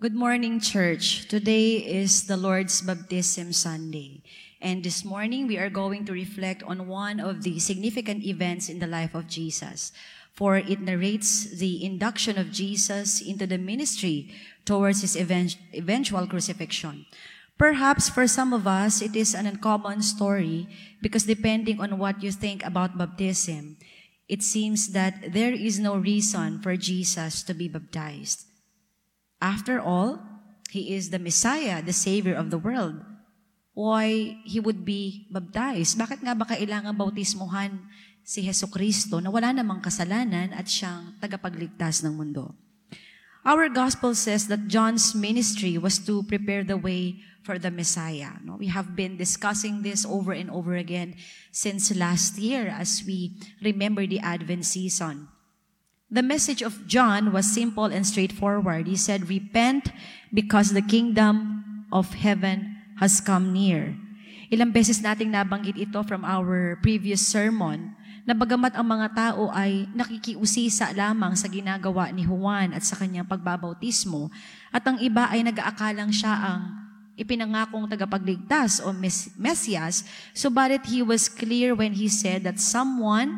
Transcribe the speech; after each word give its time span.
Good 0.00 0.16
morning, 0.16 0.64
church. 0.64 1.28
Today 1.28 1.76
is 1.76 2.24
the 2.24 2.40
Lord's 2.40 2.80
Baptism 2.80 3.52
Sunday. 3.52 4.24
And 4.56 4.80
this 4.80 5.04
morning, 5.04 5.44
we 5.44 5.60
are 5.60 5.68
going 5.68 6.08
to 6.08 6.16
reflect 6.16 6.64
on 6.64 6.88
one 6.88 7.20
of 7.20 7.44
the 7.44 7.60
significant 7.60 8.24
events 8.24 8.72
in 8.72 8.78
the 8.78 8.88
life 8.88 9.12
of 9.12 9.28
Jesus. 9.28 9.92
For 10.32 10.56
it 10.56 10.80
narrates 10.80 11.52
the 11.52 11.84
induction 11.84 12.40
of 12.40 12.48
Jesus 12.48 13.20
into 13.20 13.44
the 13.44 13.60
ministry 13.60 14.32
towards 14.64 15.04
his 15.04 15.20
event- 15.20 15.60
eventual 15.76 16.24
crucifixion. 16.24 17.04
Perhaps 17.60 18.08
for 18.08 18.24
some 18.24 18.56
of 18.56 18.64
us, 18.64 19.04
it 19.04 19.12
is 19.12 19.36
an 19.36 19.44
uncommon 19.44 20.00
story 20.00 20.64
because 21.04 21.28
depending 21.28 21.76
on 21.76 22.00
what 22.00 22.24
you 22.24 22.32
think 22.32 22.64
about 22.64 22.96
baptism, 22.96 23.76
it 24.32 24.40
seems 24.40 24.96
that 24.96 25.36
there 25.36 25.52
is 25.52 25.76
no 25.76 26.00
reason 26.00 26.56
for 26.64 26.72
Jesus 26.80 27.44
to 27.44 27.52
be 27.52 27.68
baptized. 27.68 28.48
After 29.40 29.80
all, 29.80 30.20
he 30.68 30.94
is 30.94 31.10
the 31.10 31.18
Messiah, 31.18 31.80
the 31.82 31.96
Savior 31.96 32.36
of 32.36 32.52
the 32.52 32.60
world. 32.60 33.00
Why 33.72 34.36
he 34.44 34.60
would 34.60 34.84
be 34.84 35.26
baptized? 35.32 35.96
Bakit 35.96 36.20
nga 36.20 36.36
ba 36.36 36.44
kailangan 36.44 36.92
bautismuhan 36.94 37.80
si 38.20 38.44
Heso 38.44 38.68
Kristo 38.68 39.18
na 39.18 39.32
wala 39.32 39.56
namang 39.56 39.80
kasalanan 39.80 40.52
at 40.52 40.68
siyang 40.68 41.16
tagapagligtas 41.18 42.04
ng 42.04 42.12
mundo? 42.12 42.52
Our 43.40 43.72
gospel 43.72 44.12
says 44.12 44.52
that 44.52 44.68
John's 44.68 45.16
ministry 45.16 45.80
was 45.80 45.96
to 46.04 46.20
prepare 46.28 46.60
the 46.60 46.76
way 46.76 47.24
for 47.40 47.56
the 47.56 47.72
Messiah. 47.72 48.36
No? 48.44 48.60
We 48.60 48.68
have 48.68 48.92
been 48.92 49.16
discussing 49.16 49.80
this 49.80 50.04
over 50.04 50.36
and 50.36 50.52
over 50.52 50.76
again 50.76 51.16
since 51.50 51.88
last 51.96 52.36
year 52.36 52.68
as 52.68 53.00
we 53.06 53.40
remember 53.64 54.04
the 54.04 54.20
Advent 54.20 54.68
season. 54.68 55.32
The 56.10 56.26
message 56.26 56.58
of 56.58 56.90
John 56.90 57.30
was 57.30 57.46
simple 57.46 57.86
and 57.86 58.02
straightforward. 58.02 58.90
He 58.90 58.98
said, 58.98 59.30
Repent 59.30 59.94
because 60.34 60.74
the 60.74 60.82
kingdom 60.82 61.62
of 61.94 62.18
heaven 62.18 62.82
has 62.98 63.22
come 63.22 63.54
near. 63.54 63.94
Ilang 64.50 64.74
beses 64.74 64.98
nating 64.98 65.30
nabanggit 65.30 65.78
ito 65.78 66.02
from 66.02 66.26
our 66.26 66.74
previous 66.82 67.22
sermon 67.22 67.94
na 68.26 68.34
bagamat 68.34 68.74
ang 68.74 68.90
mga 68.90 69.08
tao 69.14 69.54
ay 69.54 69.86
nakikiusisa 69.94 70.90
lamang 70.98 71.38
sa 71.38 71.46
ginagawa 71.46 72.10
ni 72.10 72.26
Juan 72.26 72.74
at 72.74 72.82
sa 72.82 72.98
kanyang 72.98 73.30
pagbabautismo 73.30 74.34
at 74.74 74.82
ang 74.82 74.98
iba 74.98 75.30
ay 75.30 75.46
nag-aakalang 75.46 76.10
siya 76.10 76.34
ang 76.34 76.62
ipinangakong 77.14 77.86
tagapagligtas 77.86 78.82
o 78.82 78.90
mes- 78.90 79.30
Mesias, 79.38 80.02
subalit 80.34 80.82
he 80.90 81.06
was 81.06 81.30
clear 81.30 81.70
when 81.70 81.94
he 81.94 82.10
said 82.10 82.42
that 82.42 82.58
someone 82.58 83.30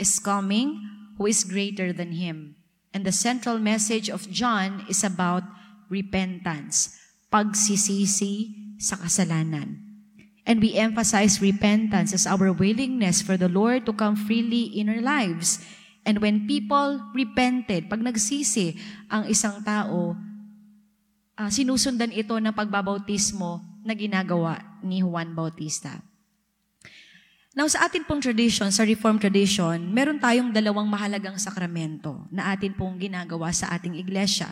is 0.00 0.16
coming 0.16 0.93
who 1.16 1.26
is 1.26 1.46
greater 1.46 1.92
than 1.92 2.16
him. 2.18 2.56
And 2.94 3.02
the 3.02 3.14
central 3.14 3.58
message 3.58 4.08
of 4.08 4.30
John 4.30 4.86
is 4.86 5.02
about 5.02 5.42
repentance, 5.90 6.94
pagsisisi 7.30 8.54
sa 8.78 8.94
kasalanan. 8.98 9.82
And 10.44 10.60
we 10.60 10.76
emphasize 10.76 11.40
repentance 11.40 12.12
as 12.12 12.28
our 12.28 12.52
willingness 12.52 13.24
for 13.24 13.40
the 13.40 13.48
Lord 13.48 13.88
to 13.88 13.96
come 13.96 14.14
freely 14.14 14.68
in 14.76 14.92
our 14.92 15.00
lives. 15.00 15.58
And 16.04 16.20
when 16.20 16.44
people 16.44 17.00
repented, 17.16 17.88
pag 17.88 18.04
nagsisi 18.04 18.76
ang 19.08 19.24
isang 19.24 19.64
tao, 19.64 20.12
uh, 21.40 21.50
sinusundan 21.50 22.12
ito 22.12 22.36
ng 22.36 22.52
pagbabautismo 22.52 23.64
na 23.82 23.96
ginagawa 23.96 24.60
ni 24.84 25.00
Juan 25.00 25.32
Bautista. 25.32 26.13
Now, 27.54 27.70
sa 27.70 27.86
atin 27.86 28.02
pong 28.02 28.18
tradition, 28.18 28.66
sa 28.74 28.82
Reformed 28.82 29.22
tradition, 29.22 29.78
meron 29.94 30.18
tayong 30.18 30.50
dalawang 30.50 30.90
mahalagang 30.90 31.38
sakramento 31.38 32.26
na 32.34 32.50
atin 32.50 32.74
pong 32.74 32.98
ginagawa 32.98 33.54
sa 33.54 33.70
ating 33.78 33.94
iglesia. 33.94 34.50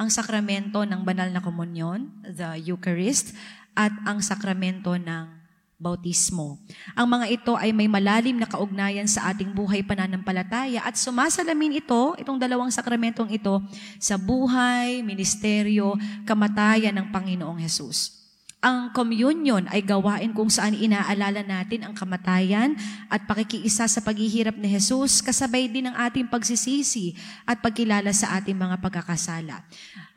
Ang 0.00 0.08
sakramento 0.08 0.80
ng 0.80 1.04
banal 1.04 1.28
na 1.28 1.44
komunyon, 1.44 2.08
the 2.24 2.72
Eucharist, 2.72 3.36
at 3.76 3.92
ang 4.08 4.24
sakramento 4.24 4.96
ng 4.96 5.28
bautismo. 5.76 6.56
Ang 6.96 7.20
mga 7.20 7.26
ito 7.30 7.52
ay 7.52 7.70
may 7.70 7.86
malalim 7.86 8.40
na 8.40 8.48
kaugnayan 8.48 9.06
sa 9.06 9.28
ating 9.28 9.52
buhay 9.52 9.84
pananampalataya 9.84 10.82
at 10.88 10.96
sumasalamin 10.96 11.84
ito, 11.84 12.16
itong 12.16 12.40
dalawang 12.40 12.72
sakramentong 12.72 13.28
ito, 13.28 13.60
sa 14.00 14.16
buhay, 14.16 15.04
ministeryo, 15.04 15.94
kamatayan 16.24 16.96
ng 16.96 17.12
Panginoong 17.12 17.60
Hesus. 17.62 18.17
Ang 18.58 18.90
communion 18.90 19.70
ay 19.70 19.86
gawain 19.86 20.34
kung 20.34 20.50
saan 20.50 20.74
inaalala 20.74 21.46
natin 21.46 21.86
ang 21.86 21.94
kamatayan 21.94 22.74
at 23.06 23.22
pakikiisa 23.22 23.86
sa 23.86 24.02
paghihirap 24.02 24.58
ni 24.58 24.66
Jesus 24.74 25.22
kasabay 25.22 25.70
din 25.70 25.86
ng 25.86 25.94
ating 25.94 26.26
pagsisisi 26.26 27.14
at 27.46 27.62
pagkilala 27.62 28.10
sa 28.10 28.34
ating 28.34 28.58
mga 28.58 28.82
pagkakasala. 28.82 29.62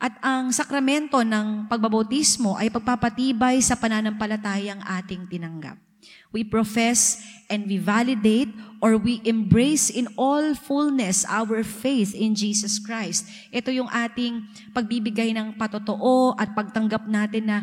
At 0.02 0.18
ang 0.26 0.50
sakramento 0.50 1.22
ng 1.22 1.70
pagbabautismo 1.70 2.58
ay 2.58 2.66
pagpapatibay 2.74 3.62
sa 3.62 3.78
pananampalatayang 3.78 4.82
ating 4.90 5.30
tinanggap. 5.30 5.78
We 6.34 6.42
profess 6.42 7.22
and 7.46 7.70
we 7.70 7.78
validate 7.78 8.50
or 8.82 8.98
we 8.98 9.22
embrace 9.22 9.86
in 9.86 10.10
all 10.18 10.58
fullness 10.58 11.22
our 11.30 11.62
faith 11.62 12.10
in 12.10 12.34
Jesus 12.34 12.82
Christ. 12.82 13.30
Ito 13.54 13.70
yung 13.70 13.86
ating 13.86 14.42
pagbibigay 14.74 15.30
ng 15.30 15.54
patotoo 15.54 16.34
at 16.34 16.50
pagtanggap 16.58 17.06
natin 17.06 17.46
na 17.46 17.62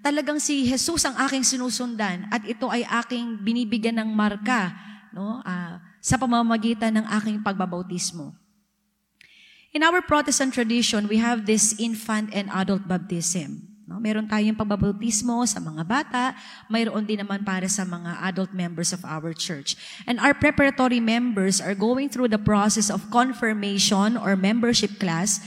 talagang 0.00 0.40
si 0.40 0.64
Jesus 0.64 1.04
ang 1.04 1.16
aking 1.28 1.44
sinusundan 1.44 2.28
at 2.32 2.44
ito 2.48 2.68
ay 2.68 2.84
aking 3.04 3.40
binibigyan 3.40 4.00
ng 4.00 4.10
marka 4.12 4.72
no, 5.12 5.40
uh, 5.44 5.76
sa 6.00 6.16
pamamagitan 6.16 6.96
ng 6.96 7.06
aking 7.20 7.44
pagbabautismo. 7.44 8.32
In 9.70 9.86
our 9.86 10.02
Protestant 10.02 10.50
tradition, 10.50 11.06
we 11.06 11.22
have 11.22 11.46
this 11.46 11.78
infant 11.78 12.34
and 12.34 12.50
adult 12.50 12.82
baptism. 12.90 13.70
No? 13.86 14.02
Meron 14.02 14.26
tayong 14.26 14.58
pagbabautismo 14.58 15.46
sa 15.46 15.62
mga 15.62 15.82
bata, 15.86 16.34
mayroon 16.66 17.06
din 17.06 17.22
naman 17.22 17.46
para 17.46 17.70
sa 17.70 17.86
mga 17.86 18.18
adult 18.26 18.50
members 18.50 18.90
of 18.90 19.02
our 19.06 19.30
church. 19.30 19.78
And 20.10 20.18
our 20.18 20.34
preparatory 20.34 20.98
members 20.98 21.62
are 21.62 21.74
going 21.78 22.10
through 22.10 22.34
the 22.34 22.38
process 22.42 22.90
of 22.90 23.10
confirmation 23.14 24.18
or 24.18 24.34
membership 24.34 24.98
class, 24.98 25.38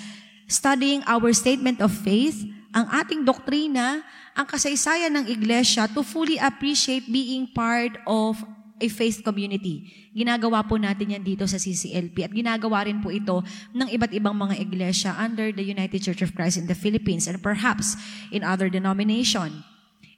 studying 0.48 1.04
our 1.04 1.32
statement 1.36 1.84
of 1.84 1.92
faith, 1.92 2.44
ang 2.72 2.88
ating 2.96 3.28
doktrina, 3.28 4.04
ang 4.34 4.50
kasaysayan 4.50 5.14
ng 5.14 5.26
iglesia 5.30 5.86
to 5.90 6.02
fully 6.02 6.42
appreciate 6.42 7.06
being 7.10 7.46
part 7.50 7.98
of 8.10 8.42
a 8.82 8.88
faith 8.90 9.22
community. 9.22 10.10
Ginagawa 10.14 10.66
po 10.66 10.78
natin 10.78 11.14
yan 11.14 11.24
dito 11.24 11.46
sa 11.46 11.58
CCLP 11.62 12.26
at 12.26 12.34
ginagawa 12.34 12.86
rin 12.86 13.00
po 13.00 13.14
ito 13.14 13.42
ng 13.72 13.88
iba't 13.90 14.14
ibang 14.14 14.34
mga 14.34 14.60
iglesia 14.60 15.14
under 15.18 15.54
the 15.54 15.64
United 15.64 16.02
Church 16.02 16.22
of 16.22 16.34
Christ 16.34 16.58
in 16.58 16.66
the 16.66 16.78
Philippines 16.78 17.30
and 17.30 17.40
perhaps 17.42 17.98
in 18.34 18.42
other 18.42 18.70
denomination. 18.70 19.64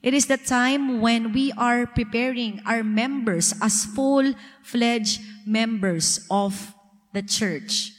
It 0.04 0.12
is 0.12 0.28
the 0.28 0.38
time 0.38 1.00
when 1.00 1.32
we 1.32 1.50
are 1.56 1.88
preparing 1.88 2.60
our 2.68 2.84
members 2.84 3.56
as 3.58 3.88
full-fledged 3.88 5.18
members 5.48 6.22
of 6.28 6.76
the 7.16 7.24
church 7.24 7.95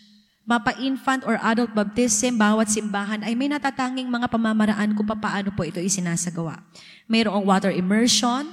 mapa-infant 0.47 1.27
or 1.27 1.35
adult 1.43 1.75
baptism, 1.75 2.39
bawat 2.39 2.71
simbahan 2.71 3.19
ay 3.27 3.35
may 3.35 3.51
natatanging 3.51 4.07
mga 4.07 4.31
pamamaraan 4.31 4.95
kung 4.95 5.03
paano 5.03 5.51
po 5.51 5.67
ito 5.67 5.83
isinasagawa. 5.83 6.63
Mayroong 7.11 7.43
water 7.43 7.69
immersion 7.69 8.47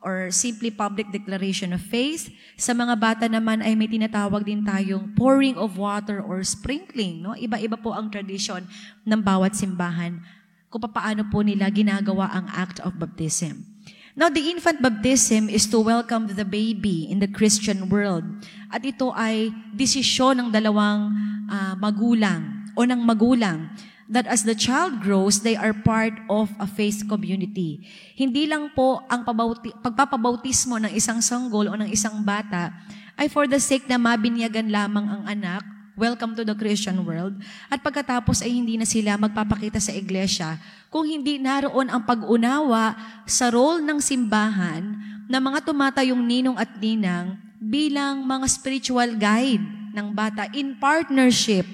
or 0.00 0.32
simply 0.32 0.72
public 0.72 1.12
declaration 1.12 1.76
of 1.76 1.84
faith. 1.84 2.32
Sa 2.56 2.72
mga 2.72 2.96
bata 2.96 3.24
naman 3.28 3.60
ay 3.60 3.76
may 3.76 3.92
tinatawag 3.92 4.48
din 4.48 4.64
tayong 4.64 5.12
pouring 5.12 5.60
of 5.60 5.76
water 5.76 6.24
or 6.24 6.40
sprinkling. 6.40 7.20
No? 7.20 7.36
Iba-iba 7.36 7.76
po 7.76 7.92
ang 7.92 8.08
tradition 8.08 8.64
ng 9.04 9.20
bawat 9.20 9.52
simbahan 9.52 10.24
kung 10.72 10.80
paano 10.88 11.28
po 11.28 11.44
nila 11.44 11.68
ginagawa 11.68 12.32
ang 12.32 12.48
act 12.52 12.80
of 12.80 12.96
baptism. 12.96 13.73
Now, 14.14 14.30
the 14.30 14.46
infant 14.46 14.78
baptism 14.78 15.50
is 15.50 15.66
to 15.74 15.82
welcome 15.82 16.30
the 16.30 16.46
baby 16.46 17.10
in 17.10 17.18
the 17.18 17.26
Christian 17.26 17.90
world. 17.90 18.22
At 18.70 18.86
ito 18.86 19.10
ay 19.10 19.50
desisyon 19.74 20.38
ng 20.38 20.48
dalawang 20.54 21.10
uh, 21.50 21.74
magulang 21.74 22.70
o 22.78 22.86
ng 22.86 23.02
magulang 23.02 23.74
that 24.06 24.30
as 24.30 24.46
the 24.46 24.54
child 24.54 25.02
grows, 25.02 25.42
they 25.42 25.58
are 25.58 25.74
part 25.74 26.14
of 26.30 26.46
a 26.62 26.66
faith 26.70 27.02
community. 27.10 27.82
Hindi 28.14 28.46
lang 28.46 28.70
po 28.70 29.02
ang 29.10 29.26
pabauti- 29.26 29.74
pagpapabautismo 29.82 30.78
ng 30.78 30.94
isang 30.94 31.18
sanggol 31.18 31.66
o 31.66 31.74
ng 31.74 31.90
isang 31.90 32.22
bata 32.22 32.70
ay 33.18 33.26
for 33.26 33.50
the 33.50 33.58
sake 33.58 33.90
na 33.90 33.98
mabinyagan 33.98 34.70
lamang 34.70 35.10
ang 35.10 35.22
anak 35.26 35.66
welcome 35.94 36.34
to 36.34 36.42
the 36.42 36.54
Christian 36.54 37.02
world, 37.06 37.38
at 37.70 37.78
pagkatapos 37.78 38.42
ay 38.42 38.50
hindi 38.50 38.74
na 38.74 38.86
sila 38.86 39.14
magpapakita 39.14 39.78
sa 39.78 39.94
iglesia 39.94 40.58
kung 40.90 41.06
hindi 41.06 41.38
naroon 41.38 41.90
ang 41.90 42.02
pag-unawa 42.02 42.94
sa 43.26 43.50
role 43.50 43.82
ng 43.82 43.98
simbahan 44.02 44.82
na 45.30 45.38
mga 45.38 45.64
tumatayong 45.66 46.22
ninong 46.22 46.58
at 46.58 46.70
ninang 46.78 47.38
bilang 47.58 48.26
mga 48.26 48.46
spiritual 48.50 49.10
guide 49.16 49.62
ng 49.94 50.06
bata 50.12 50.50
in 50.52 50.76
partnership 50.76 51.64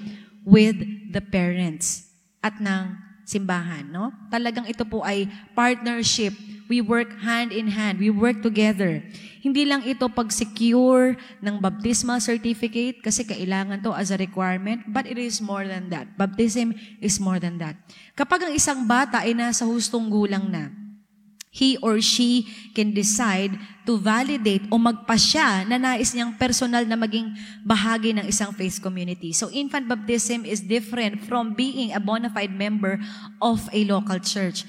with 0.45 0.77
the 1.11 1.19
parents 1.21 2.09
at 2.39 2.57
ng 2.61 3.10
simbahan, 3.31 3.87
no? 3.87 4.11
Talagang 4.27 4.67
ito 4.67 4.83
po 4.83 5.07
ay 5.07 5.31
partnership. 5.55 6.35
We 6.67 6.83
work 6.83 7.07
hand 7.23 7.55
in 7.55 7.71
hand. 7.71 8.03
We 8.03 8.11
work 8.11 8.43
together. 8.43 8.99
Hindi 9.39 9.63
lang 9.67 9.87
ito 9.87 10.07
pag-secure 10.11 11.15
ng 11.39 11.55
baptismal 11.59 12.19
certificate 12.19 12.99
kasi 12.99 13.23
kailangan 13.23 13.79
to 13.83 13.95
as 13.95 14.11
a 14.11 14.19
requirement, 14.19 14.83
but 14.87 15.07
it 15.07 15.19
is 15.19 15.39
more 15.39 15.63
than 15.63 15.87
that. 15.91 16.11
Baptism 16.19 16.75
is 16.99 17.19
more 17.19 17.39
than 17.39 17.59
that. 17.59 17.75
Kapag 18.15 18.51
ang 18.51 18.53
isang 18.55 18.83
bata 18.83 19.23
ay 19.23 19.35
nasa 19.35 19.63
hustong 19.67 20.07
gulang 20.11 20.47
na, 20.47 20.71
he 21.51 21.75
or 21.83 21.99
she 21.99 22.47
can 22.71 22.95
decide 22.95 23.51
to 23.83 23.99
validate 23.99 24.63
o 24.71 24.79
magpasya 24.79 25.67
na 25.67 25.75
nais 25.75 26.15
niyang 26.15 26.39
personal 26.39 26.87
na 26.87 26.95
maging 26.95 27.35
bahagi 27.67 28.15
ng 28.15 28.23
isang 28.23 28.55
faith 28.55 28.79
community. 28.79 29.35
So 29.35 29.51
infant 29.51 29.91
baptism 29.91 30.47
is 30.47 30.63
different 30.63 31.27
from 31.27 31.51
being 31.51 31.91
a 31.91 31.99
bona 31.99 32.31
fide 32.31 32.55
member 32.55 33.03
of 33.43 33.67
a 33.75 33.83
local 33.83 34.17
church. 34.23 34.63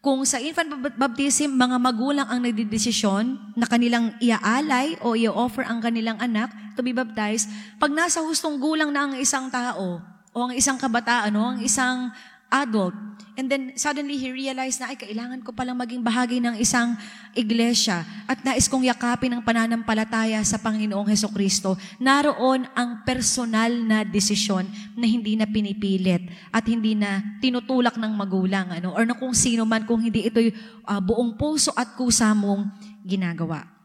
Kung 0.00 0.24
sa 0.24 0.40
infant 0.40 0.70
baptism, 0.96 1.58
mga 1.58 1.76
magulang 1.82 2.30
ang 2.30 2.40
nagdidesisyon 2.40 3.58
na 3.58 3.66
kanilang 3.66 4.14
iaalay 4.22 4.96
o 5.02 5.18
i-offer 5.18 5.66
ang 5.66 5.82
kanilang 5.82 6.16
anak 6.22 6.48
to 6.78 6.80
be 6.80 6.94
baptized, 6.94 7.50
pag 7.76 7.90
nasa 7.90 8.22
hustong 8.22 8.56
gulang 8.56 8.94
na 8.94 9.10
ang 9.10 9.14
isang 9.18 9.50
tao 9.50 9.98
o 10.30 10.38
ang 10.46 10.54
isang 10.54 10.78
kabataan 10.78 11.34
o 11.34 11.42
ang 11.42 11.58
isang 11.58 12.14
adult. 12.50 12.94
And 13.36 13.52
then 13.52 13.76
suddenly 13.76 14.16
he 14.16 14.32
realized 14.32 14.80
na 14.80 14.88
ay 14.88 14.96
kailangan 14.96 15.44
ko 15.44 15.52
palang 15.52 15.76
maging 15.76 16.00
bahagi 16.00 16.40
ng 16.40 16.56
isang 16.56 16.96
iglesia 17.36 18.00
at 18.24 18.40
nais 18.40 18.64
kong 18.64 18.88
yakapin 18.88 19.28
ang 19.28 19.44
pananampalataya 19.44 20.40
sa 20.40 20.56
Panginoong 20.56 21.04
Heso 21.04 21.28
Kristo. 21.28 21.76
Naroon 22.00 22.64
ang 22.72 23.04
personal 23.04 23.76
na 23.76 24.08
desisyon 24.08 24.64
na 24.96 25.04
hindi 25.04 25.36
na 25.36 25.44
pinipilit 25.44 26.24
at 26.48 26.64
hindi 26.64 26.96
na 26.96 27.20
tinutulak 27.44 28.00
ng 28.00 28.12
magulang 28.16 28.72
ano 28.72 28.96
or 28.96 29.04
na 29.04 29.12
kung 29.12 29.36
sino 29.36 29.68
man 29.68 29.84
kung 29.84 30.00
hindi 30.00 30.24
ito'y 30.32 30.48
uh, 30.88 31.00
buong 31.04 31.36
puso 31.36 31.76
at 31.76 31.92
kusa 31.92 32.32
mong 32.32 32.72
ginagawa. 33.04 33.75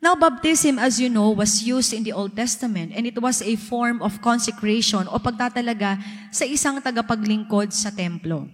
Now, 0.00 0.16
baptism, 0.16 0.80
as 0.80 0.96
you 0.96 1.12
know, 1.12 1.28
was 1.28 1.60
used 1.60 1.92
in 1.92 2.08
the 2.08 2.16
Old 2.16 2.32
Testament 2.32 2.96
and 2.96 3.04
it 3.04 3.20
was 3.20 3.44
a 3.44 3.60
form 3.60 4.00
of 4.00 4.24
consecration 4.24 5.04
o 5.04 5.20
pagtatalaga 5.20 6.00
sa 6.32 6.48
isang 6.48 6.80
tagapaglingkod 6.80 7.68
sa 7.68 7.92
templo. 7.92 8.48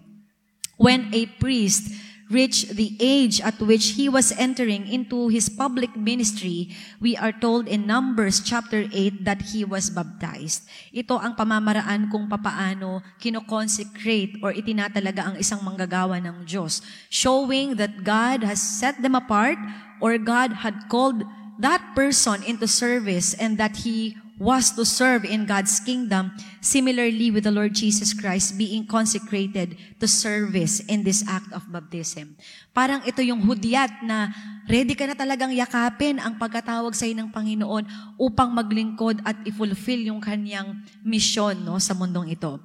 When 0.74 1.06
a 1.14 1.30
priest 1.38 1.94
reached 2.26 2.74
the 2.74 2.98
age 2.98 3.38
at 3.38 3.54
which 3.62 3.94
he 3.94 4.10
was 4.10 4.34
entering 4.34 4.90
into 4.90 5.30
his 5.30 5.46
public 5.46 5.94
ministry, 5.94 6.74
we 6.98 7.14
are 7.14 7.30
told 7.30 7.70
in 7.70 7.86
Numbers 7.86 8.42
chapter 8.42 8.90
8 8.90 9.22
that 9.22 9.54
he 9.54 9.62
was 9.62 9.94
baptized. 9.94 10.66
Ito 10.90 11.22
ang 11.22 11.38
pamamaraan 11.38 12.10
kung 12.10 12.26
papaano 12.26 13.06
kinoconsecrate 13.22 14.42
or 14.42 14.50
itinatalaga 14.50 15.30
ang 15.30 15.36
isang 15.38 15.62
manggagawa 15.62 16.18
ng 16.18 16.42
Diyos, 16.42 16.82
showing 17.06 17.78
that 17.78 18.02
God 18.02 18.42
has 18.42 18.58
set 18.58 18.98
them 18.98 19.14
apart 19.14 19.58
or 20.00 20.18
God 20.18 20.64
had 20.64 20.88
called 20.88 21.24
that 21.58 21.82
person 21.96 22.44
into 22.44 22.68
service 22.68 23.32
and 23.34 23.56
that 23.56 23.84
he 23.84 24.16
was 24.36 24.76
to 24.76 24.84
serve 24.84 25.24
in 25.24 25.48
God's 25.48 25.80
kingdom, 25.80 26.28
similarly 26.60 27.32
with 27.32 27.48
the 27.48 27.52
Lord 27.52 27.72
Jesus 27.72 28.12
Christ 28.12 28.60
being 28.60 28.84
consecrated 28.84 29.80
to 29.96 30.04
service 30.04 30.84
in 30.84 31.08
this 31.08 31.24
act 31.24 31.48
of 31.56 31.64
baptism. 31.72 32.36
Parang 32.76 33.00
ito 33.08 33.24
yung 33.24 33.40
hudyat 33.48 34.04
na 34.04 34.28
ready 34.68 34.92
ka 34.92 35.08
na 35.08 35.16
talagang 35.16 35.56
yakapin 35.56 36.20
ang 36.20 36.36
pagkatawag 36.36 36.92
sa 36.92 37.08
ng 37.08 37.32
Panginoon 37.32 37.88
upang 38.20 38.52
maglingkod 38.52 39.24
at 39.24 39.40
i-fulfill 39.48 40.12
yung 40.12 40.20
kanyang 40.20 40.84
mission 41.00 41.56
no, 41.64 41.80
sa 41.80 41.96
mundong 41.96 42.36
ito. 42.36 42.60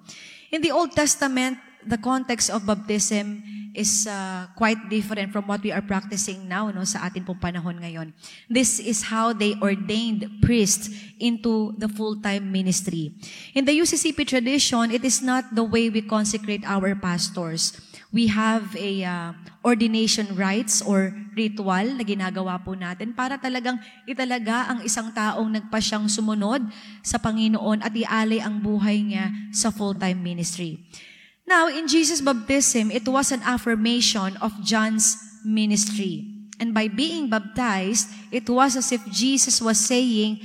In 0.52 0.60
the 0.60 0.76
Old 0.76 0.92
Testament, 0.92 1.56
the 1.86 1.98
context 1.98 2.50
of 2.50 2.66
baptism 2.66 3.44
is 3.74 4.08
uh, 4.08 4.48
quite 4.56 4.78
different 4.90 5.32
from 5.32 5.48
what 5.48 5.64
we 5.64 5.72
are 5.72 5.82
practicing 5.82 6.48
now 6.48 6.68
no 6.70 6.84
sa 6.84 7.08
atin 7.08 7.24
pong 7.24 7.40
panahon 7.40 7.80
ngayon. 7.80 8.12
This 8.52 8.80
is 8.80 9.08
how 9.08 9.32
they 9.32 9.56
ordained 9.64 10.28
priests 10.44 10.92
into 11.20 11.72
the 11.80 11.88
full-time 11.88 12.52
ministry. 12.52 13.16
In 13.56 13.64
the 13.64 13.72
UCCP 13.72 14.28
tradition, 14.28 14.92
it 14.92 15.08
is 15.08 15.24
not 15.24 15.56
the 15.56 15.64
way 15.64 15.88
we 15.88 16.04
consecrate 16.04 16.68
our 16.68 16.92
pastors. 16.96 17.80
We 18.12 18.28
have 18.28 18.76
a 18.76 19.08
uh, 19.08 19.32
ordination 19.64 20.36
rites 20.36 20.84
or 20.84 21.16
ritual 21.32 21.96
na 21.96 22.04
ginagawa 22.04 22.60
po 22.60 22.76
natin 22.76 23.16
para 23.16 23.40
talagang 23.40 23.80
italaga 24.04 24.68
ang 24.68 24.84
isang 24.84 25.16
taong 25.16 25.48
nagpasyang 25.48 26.12
sumunod 26.12 26.60
sa 27.00 27.16
Panginoon 27.24 27.80
at 27.80 27.96
ialay 27.96 28.44
ang 28.44 28.60
buhay 28.60 29.00
niya 29.00 29.32
sa 29.56 29.72
full-time 29.72 30.20
ministry. 30.20 30.84
Now, 31.48 31.68
in 31.68 31.88
Jesus' 31.88 32.22
baptism, 32.22 32.92
it 32.92 33.08
was 33.08 33.32
an 33.32 33.42
affirmation 33.44 34.38
of 34.38 34.54
John's 34.64 35.18
ministry. 35.44 36.28
And 36.60 36.74
by 36.74 36.88
being 36.88 37.30
baptized, 37.30 38.10
it 38.32 38.50
was 38.50 38.78
as 38.78 38.92
if 38.92 39.02
Jesus 39.10 39.62
was 39.62 39.80
saying, 39.80 40.40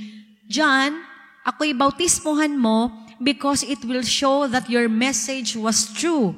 John, 0.49 1.03
ako'y 1.45 1.77
bautismohan 1.77 2.57
mo 2.57 2.91
because 3.21 3.63
it 3.63 3.85
will 3.85 4.01
show 4.01 4.47
that 4.47 4.69
your 4.69 4.89
message 4.89 5.55
was 5.55 5.93
true. 5.93 6.35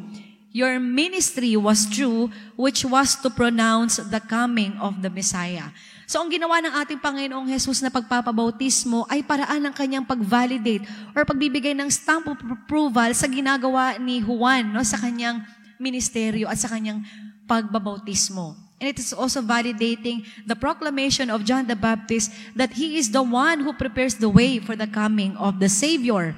Your 0.51 0.79
ministry 0.79 1.55
was 1.55 1.85
true, 1.87 2.31
which 2.55 2.83
was 2.83 3.15
to 3.21 3.29
pronounce 3.29 3.97
the 3.97 4.19
coming 4.19 4.73
of 4.81 5.01
the 5.01 5.09
Messiah. 5.09 5.69
So 6.09 6.17
ang 6.17 6.33
ginawa 6.33 6.57
ng 6.57 6.73
ating 6.73 6.97
Panginoong 7.05 7.45
Jesus 7.53 7.85
na 7.85 7.93
pagpapabautismo 7.93 9.05
ay 9.13 9.21
paraan 9.21 9.61
ng 9.69 9.73
kanyang 9.77 10.01
pag-validate 10.09 10.81
or 11.13 11.21
pagbibigay 11.21 11.77
ng 11.77 11.85
stamp 11.85 12.25
of 12.25 12.41
approval 12.49 13.13
sa 13.13 13.29
ginagawa 13.29 13.93
ni 14.01 14.17
Juan 14.17 14.73
no, 14.73 14.81
sa 14.81 14.97
kanyang 14.97 15.45
ministeryo 15.77 16.49
at 16.49 16.57
sa 16.57 16.65
kanyang 16.65 17.05
pagbabautismo. 17.45 18.57
And 18.81 18.89
it 18.89 18.97
is 18.97 19.13
also 19.13 19.45
validating 19.45 20.25
the 20.49 20.57
proclamation 20.57 21.29
of 21.29 21.45
John 21.45 21.69
the 21.69 21.77
Baptist 21.77 22.33
that 22.57 22.73
he 22.73 22.97
is 22.97 23.13
the 23.13 23.21
one 23.21 23.61
who 23.61 23.77
prepares 23.77 24.17
the 24.17 24.33
way 24.33 24.57
for 24.57 24.73
the 24.73 24.89
coming 24.89 25.37
of 25.37 25.61
the 25.61 25.69
Savior. 25.69 26.33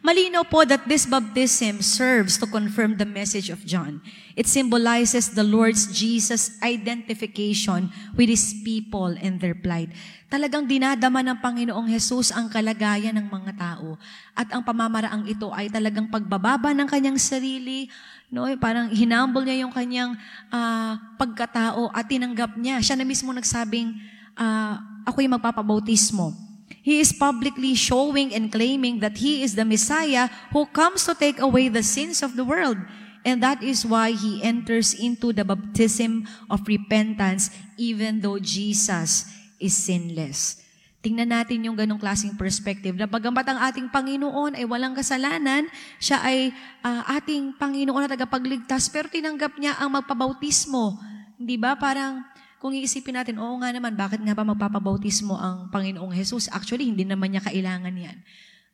Malinaw 0.00 0.48
po 0.48 0.64
that 0.64 0.88
this 0.88 1.04
baptism 1.04 1.84
serves 1.84 2.40
to 2.40 2.48
confirm 2.48 2.96
the 2.96 3.04
message 3.04 3.52
of 3.52 3.60
John. 3.68 4.00
It 4.32 4.48
symbolizes 4.48 5.36
the 5.36 5.44
Lord's 5.44 5.92
Jesus 5.92 6.56
identification 6.64 7.92
with 8.16 8.32
His 8.32 8.56
people 8.64 9.12
and 9.20 9.36
their 9.36 9.52
plight. 9.52 9.92
Talagang 10.32 10.64
dinadama 10.64 11.20
ng 11.20 11.44
Panginoong 11.44 11.84
Jesus 11.92 12.32
ang 12.32 12.48
kalagayan 12.48 13.12
ng 13.20 13.28
mga 13.28 13.52
tao. 13.60 14.00
At 14.32 14.48
ang 14.48 14.64
pamamaraang 14.64 15.28
ito 15.28 15.52
ay 15.52 15.68
talagang 15.68 16.08
pagbababa 16.08 16.72
ng 16.72 16.88
kanyang 16.88 17.20
sarili, 17.20 17.92
no? 18.32 18.48
parang 18.56 18.88
hinumble 18.88 19.44
niya 19.44 19.68
yung 19.68 19.74
kanyang 19.76 20.16
uh, 20.48 20.96
pagkatao 21.20 21.92
at 21.92 22.08
tinanggap 22.08 22.56
niya. 22.56 22.80
Siya 22.80 22.96
na 22.96 23.04
mismo 23.04 23.36
nagsabing, 23.36 23.92
uh, 24.32 24.80
ako'y 25.04 25.28
magpapabautismo. 25.28 26.49
He 26.80 27.00
is 27.00 27.12
publicly 27.12 27.76
showing 27.76 28.32
and 28.32 28.48
claiming 28.48 29.04
that 29.04 29.20
He 29.20 29.44
is 29.44 29.54
the 29.54 29.68
Messiah 29.68 30.32
who 30.52 30.64
comes 30.72 31.04
to 31.04 31.14
take 31.14 31.40
away 31.40 31.68
the 31.68 31.84
sins 31.84 32.24
of 32.24 32.36
the 32.36 32.44
world. 32.44 32.80
And 33.20 33.44
that 33.44 33.60
is 33.60 33.84
why 33.84 34.16
He 34.16 34.40
enters 34.40 34.96
into 34.96 35.32
the 35.36 35.44
baptism 35.44 36.24
of 36.48 36.64
repentance 36.64 37.52
even 37.76 38.24
though 38.24 38.40
Jesus 38.40 39.28
is 39.60 39.76
sinless. 39.76 40.60
Tingnan 41.00 41.32
natin 41.32 41.64
yung 41.64 41.76
ganong 41.76 42.00
klaseng 42.00 42.36
perspective 42.36 42.92
na 42.92 43.08
bagamat 43.08 43.44
ang 43.48 43.58
ating 43.72 43.88
Panginoon 43.88 44.52
ay 44.52 44.68
walang 44.68 44.92
kasalanan, 44.92 45.64
siya 45.96 46.20
ay 46.20 46.52
uh, 46.84 47.02
ating 47.16 47.56
Panginoon 47.56 48.04
na 48.04 48.12
tagapagligtas, 48.12 48.92
pero 48.92 49.08
tinanggap 49.08 49.56
niya 49.56 49.80
ang 49.80 49.96
magpabautismo. 49.96 51.00
Hindi 51.40 51.56
ba? 51.56 51.72
Parang 51.72 52.20
kung 52.60 52.76
iisipin 52.76 53.16
natin, 53.16 53.40
oo 53.40 53.56
nga 53.64 53.72
naman, 53.72 53.96
bakit 53.96 54.20
nga 54.20 54.36
ba 54.36 54.44
magpapabautismo 54.44 55.32
ang 55.32 55.72
Panginoong 55.72 56.12
Jesus? 56.12 56.46
Actually, 56.52 56.92
hindi 56.92 57.08
naman 57.08 57.32
niya 57.32 57.40
kailangan 57.40 57.96
yan. 57.96 58.20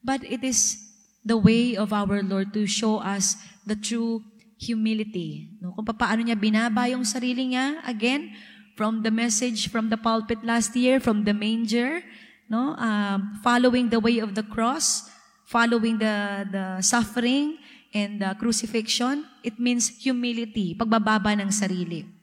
But 0.02 0.26
it 0.26 0.42
is 0.42 0.82
the 1.22 1.38
way 1.38 1.78
of 1.78 1.94
our 1.94 2.18
Lord 2.20 2.50
to 2.58 2.66
show 2.66 2.98
us 2.98 3.38
the 3.62 3.78
true 3.78 4.26
humility. 4.58 5.54
No? 5.62 5.70
Kung 5.78 5.86
paano 5.86 6.26
niya 6.26 6.34
binaba 6.34 6.90
yung 6.90 7.06
sarili 7.06 7.54
niya, 7.54 7.78
again, 7.86 8.34
from 8.76 9.00
the 9.06 9.10
message 9.10 9.72
from 9.72 9.88
the 9.88 9.96
pulpit 9.96 10.42
last 10.44 10.76
year, 10.76 11.00
from 11.00 11.24
the 11.24 11.32
manger, 11.32 12.02
no? 12.50 12.76
Uh, 12.76 13.18
following 13.40 13.88
the 13.88 13.98
way 14.02 14.18
of 14.20 14.36
the 14.36 14.44
cross, 14.44 15.08
following 15.48 15.96
the, 15.96 16.44
the 16.52 16.66
suffering 16.84 17.56
and 17.94 18.20
the 18.20 18.36
crucifixion, 18.36 19.24
it 19.40 19.56
means 19.56 19.88
humility, 20.02 20.76
pagbababa 20.76 21.32
ng 21.38 21.48
sarili. 21.48 22.15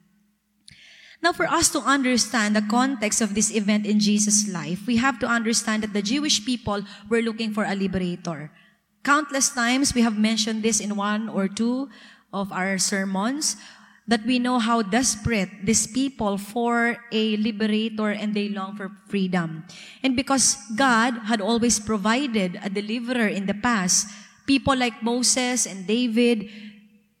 Now, 1.24 1.32
for 1.32 1.48
us 1.48 1.72
to 1.72 1.80
understand 1.80 2.52
the 2.52 2.60
context 2.60 3.24
of 3.24 3.32
this 3.32 3.48
event 3.48 3.88
in 3.88 3.96
Jesus' 3.96 4.44
life, 4.44 4.84
we 4.84 5.00
have 5.00 5.16
to 5.24 5.26
understand 5.26 5.80
that 5.80 5.96
the 5.96 6.04
Jewish 6.04 6.44
people 6.44 6.84
were 7.08 7.24
looking 7.24 7.48
for 7.56 7.64
a 7.64 7.72
liberator. 7.72 8.52
Countless 9.00 9.48
times 9.48 9.96
we 9.96 10.04
have 10.04 10.20
mentioned 10.20 10.60
this 10.60 10.84
in 10.84 11.00
one 11.00 11.32
or 11.32 11.48
two 11.48 11.88
of 12.28 12.52
our 12.52 12.76
sermons 12.76 13.56
that 14.04 14.20
we 14.28 14.36
know 14.36 14.60
how 14.60 14.84
desperate 14.84 15.48
these 15.64 15.88
people 15.88 16.36
for 16.36 17.00
a 17.08 17.40
liberator 17.40 18.12
and 18.12 18.36
they 18.36 18.52
long 18.52 18.76
for 18.76 18.92
freedom. 19.08 19.64
And 20.04 20.12
because 20.12 20.60
God 20.76 21.24
had 21.24 21.40
always 21.40 21.80
provided 21.80 22.60
a 22.60 22.68
deliverer 22.68 23.32
in 23.32 23.48
the 23.48 23.56
past, 23.56 24.12
people 24.44 24.76
like 24.76 25.00
Moses 25.02 25.64
and 25.64 25.86
David 25.86 26.52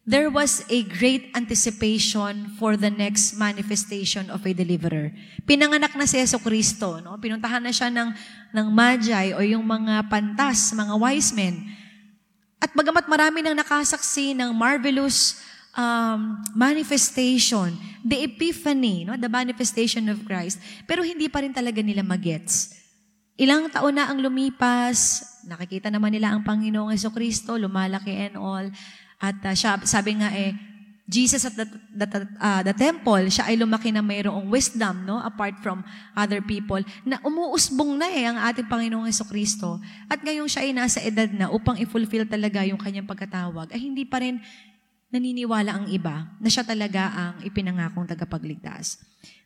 there 0.04 0.28
was 0.28 0.60
a 0.68 0.84
great 0.84 1.32
anticipation 1.32 2.52
for 2.60 2.76
the 2.76 2.92
next 2.92 3.40
manifestation 3.40 4.28
of 4.28 4.44
a 4.44 4.52
deliverer. 4.52 5.12
Pinanganak 5.48 5.96
na 5.96 6.04
si 6.04 6.20
Yeso 6.20 6.36
Kristo, 6.36 7.00
no? 7.00 7.16
Pinuntahan 7.16 7.64
na 7.64 7.72
siya 7.72 7.88
ng, 7.88 8.12
ng 8.52 8.68
magi 8.68 9.32
o 9.32 9.40
yung 9.40 9.64
mga 9.64 10.04
pantas, 10.12 10.76
mga 10.76 10.94
wise 11.00 11.32
men. 11.32 11.64
At 12.60 12.72
bagamat 12.76 13.08
marami 13.08 13.40
nang 13.40 13.56
nakasaksi 13.56 14.36
ng 14.36 14.52
marvelous 14.52 15.40
um, 15.72 16.40
manifestation, 16.52 17.76
the 18.04 18.28
epiphany, 18.28 19.08
no? 19.08 19.16
the 19.16 19.28
manifestation 19.28 20.08
of 20.12 20.20
Christ, 20.24 20.60
pero 20.84 21.00
hindi 21.00 21.28
pa 21.32 21.40
rin 21.40 21.52
talaga 21.52 21.80
nila 21.80 22.04
magets. 22.04 22.76
Ilang 23.34 23.66
taon 23.72 23.98
na 23.98 24.06
ang 24.06 24.22
lumipas, 24.22 25.26
nakikita 25.48 25.90
naman 25.90 26.14
nila 26.14 26.30
ang 26.30 26.46
Panginoong 26.46 26.94
Yeso 26.94 27.10
Kristo, 27.10 27.58
lumalaki 27.58 28.14
and 28.14 28.38
all, 28.38 28.68
at 29.30 29.38
uh, 29.40 29.54
siya, 29.56 29.80
sabi 29.88 30.20
nga 30.20 30.28
eh, 30.36 30.52
Jesus 31.04 31.44
at 31.44 31.52
the, 31.52 31.68
the, 31.92 32.08
uh, 32.40 32.64
the 32.64 32.72
temple, 32.72 33.28
siya 33.28 33.52
ay 33.52 33.60
lumaki 33.60 33.92
na 33.92 34.00
mayroong 34.00 34.48
wisdom, 34.48 35.04
no? 35.04 35.20
Apart 35.20 35.60
from 35.60 35.84
other 36.16 36.40
people, 36.40 36.80
na 37.04 37.20
umuusbong 37.20 38.00
na 38.00 38.08
eh 38.08 38.24
ang 38.24 38.40
ating 38.40 38.64
Panginoong 38.64 39.04
Yeso 39.04 39.28
Kristo. 39.28 39.76
At 40.08 40.24
ngayong 40.24 40.48
siya 40.48 40.64
ay 40.64 40.72
nasa 40.72 41.04
edad 41.04 41.28
na 41.28 41.52
upang 41.52 41.76
i-fulfill 41.76 42.24
talaga 42.24 42.64
yung 42.64 42.80
kanyang 42.80 43.04
pagkatawag, 43.04 43.68
ay 43.76 43.80
hindi 43.84 44.08
pa 44.08 44.24
rin 44.24 44.40
naniniwala 45.12 45.70
ang 45.76 45.86
iba 45.92 46.26
na 46.40 46.48
siya 46.48 46.64
talaga 46.64 47.12
ang 47.12 47.34
ipinangakong 47.44 48.08
tagapagligtas. 48.08 48.98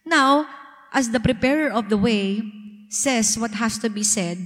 Now, 0.06 0.46
as 0.94 1.10
the 1.10 1.20
preparer 1.20 1.68
of 1.74 1.92
the 1.92 1.98
way 1.98 2.40
says 2.88 3.36
what 3.36 3.52
has 3.58 3.76
to 3.82 3.92
be 3.92 4.06
said, 4.06 4.40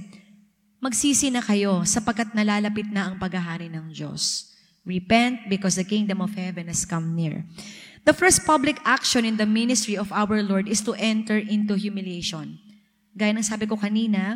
magsisi 0.83 1.31
na 1.31 1.39
kayo 1.39 1.87
sapagkat 1.87 2.35
nalalapit 2.35 2.91
na 2.91 3.07
ang 3.07 3.15
paghahari 3.15 3.71
ng 3.71 3.95
Diyos. 3.95 4.52
Repent 4.83 5.47
because 5.47 5.79
the 5.79 5.87
kingdom 5.87 6.19
of 6.19 6.35
heaven 6.35 6.67
has 6.67 6.83
come 6.83 7.15
near. 7.15 7.47
The 8.03 8.11
first 8.11 8.43
public 8.43 8.83
action 8.83 9.23
in 9.23 9.39
the 9.39 9.47
ministry 9.47 9.95
of 9.95 10.11
our 10.11 10.43
Lord 10.43 10.67
is 10.67 10.83
to 10.83 10.91
enter 10.99 11.39
into 11.39 11.79
humiliation. 11.79 12.59
Gaya 13.15 13.31
ng 13.31 13.47
sabi 13.47 13.63
ko 13.63 13.79
kanina, 13.79 14.35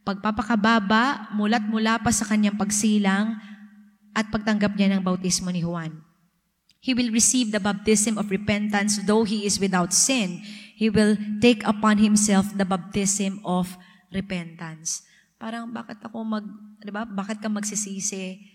pagpapakababa 0.00 1.36
mulat 1.36 1.60
mula 1.68 2.00
pa 2.00 2.08
sa 2.08 2.24
kanyang 2.24 2.56
pagsilang 2.56 3.36
at 4.16 4.32
pagtanggap 4.32 4.72
niya 4.80 4.96
ng 4.96 5.04
bautismo 5.04 5.52
ni 5.52 5.60
Juan. 5.60 5.92
He 6.82 6.96
will 6.96 7.12
receive 7.12 7.52
the 7.52 7.62
baptism 7.62 8.18
of 8.18 8.32
repentance 8.32 8.98
though 9.06 9.22
he 9.22 9.44
is 9.44 9.60
without 9.60 9.94
sin. 9.94 10.42
He 10.74 10.90
will 10.90 11.14
take 11.38 11.62
upon 11.62 12.02
himself 12.02 12.50
the 12.56 12.66
baptism 12.66 13.38
of 13.46 13.76
repentance. 14.10 15.04
Parang 15.38 15.70
bakit 15.70 16.02
ako 16.02 16.26
mag, 16.26 16.46
'di 16.82 16.90
ba? 16.90 17.06
Bakit 17.06 17.38
ka 17.38 17.46
magsisisi? 17.46 18.51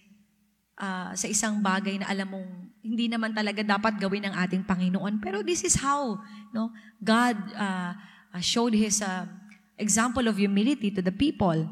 Uh, 0.77 1.11
sa 1.17 1.27
isang 1.27 1.59
bagay 1.59 1.99
na 1.99 2.07
alam 2.07 2.29
mong 2.29 2.49
hindi 2.85 3.11
naman 3.11 3.35
talaga 3.35 3.65
dapat 3.65 3.99
gawin 3.99 4.29
ng 4.29 4.35
ating 4.47 4.63
Panginoon. 4.63 5.19
Pero 5.19 5.43
this 5.43 5.65
is 5.65 5.75
how 5.75 6.15
no, 6.55 6.71
God 7.03 7.35
uh, 7.57 7.91
showed 8.39 8.71
His 8.71 9.03
uh, 9.03 9.27
example 9.75 10.25
of 10.29 10.39
humility 10.39 10.93
to 10.93 11.01
the 11.03 11.11
people. 11.11 11.67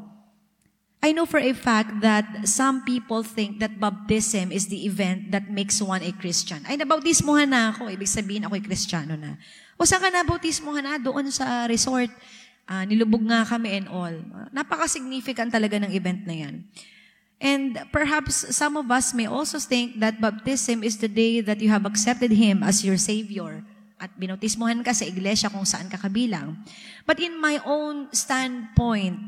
I 1.06 1.14
know 1.14 1.28
for 1.28 1.38
a 1.38 1.54
fact 1.54 2.02
that 2.02 2.48
some 2.48 2.82
people 2.82 3.22
think 3.22 3.62
that 3.62 3.78
baptism 3.78 4.50
is 4.50 4.66
the 4.66 4.88
event 4.88 5.30
that 5.30 5.46
makes 5.52 5.78
one 5.78 6.02
a 6.02 6.10
Christian. 6.10 6.66
Ay, 6.66 6.80
nabautismohan 6.80 7.52
na 7.52 7.70
ako. 7.70 7.92
Ibig 7.92 8.10
sabihin 8.10 8.42
ako'y 8.48 8.64
Kristiyano 8.64 9.14
na. 9.14 9.38
O 9.76 9.84
saan 9.86 10.02
ka 10.02 10.10
nabautismohan 10.10 10.82
na? 10.82 10.98
Doon 10.98 11.30
sa 11.30 11.68
resort. 11.70 12.10
Uh, 12.66 12.82
nilubog 12.88 13.22
nga 13.22 13.46
kami 13.46 13.78
and 13.78 13.86
all. 13.86 14.10
Napaka-significant 14.50 15.54
talaga 15.54 15.78
ng 15.78 15.94
event 15.94 16.26
na 16.26 16.34
yan. 16.34 16.66
And 17.36 17.76
perhaps 17.92 18.56
some 18.56 18.80
of 18.80 18.88
us 18.88 19.12
may 19.12 19.28
also 19.28 19.60
think 19.60 20.00
that 20.00 20.20
baptism 20.20 20.80
is 20.80 20.96
the 20.96 21.08
day 21.08 21.44
that 21.44 21.60
you 21.60 21.68
have 21.68 21.84
accepted 21.84 22.32
Him 22.32 22.64
as 22.64 22.80
your 22.80 22.96
Savior 22.96 23.60
at 23.96 24.12
binautismohan 24.16 24.84
ka 24.84 24.92
sa 24.92 25.08
iglesia 25.08 25.48
kung 25.48 25.64
saan 25.64 25.88
ka 25.88 25.96
kabilang. 25.96 26.56
But 27.04 27.20
in 27.20 27.36
my 27.40 27.60
own 27.64 28.12
standpoint, 28.12 29.20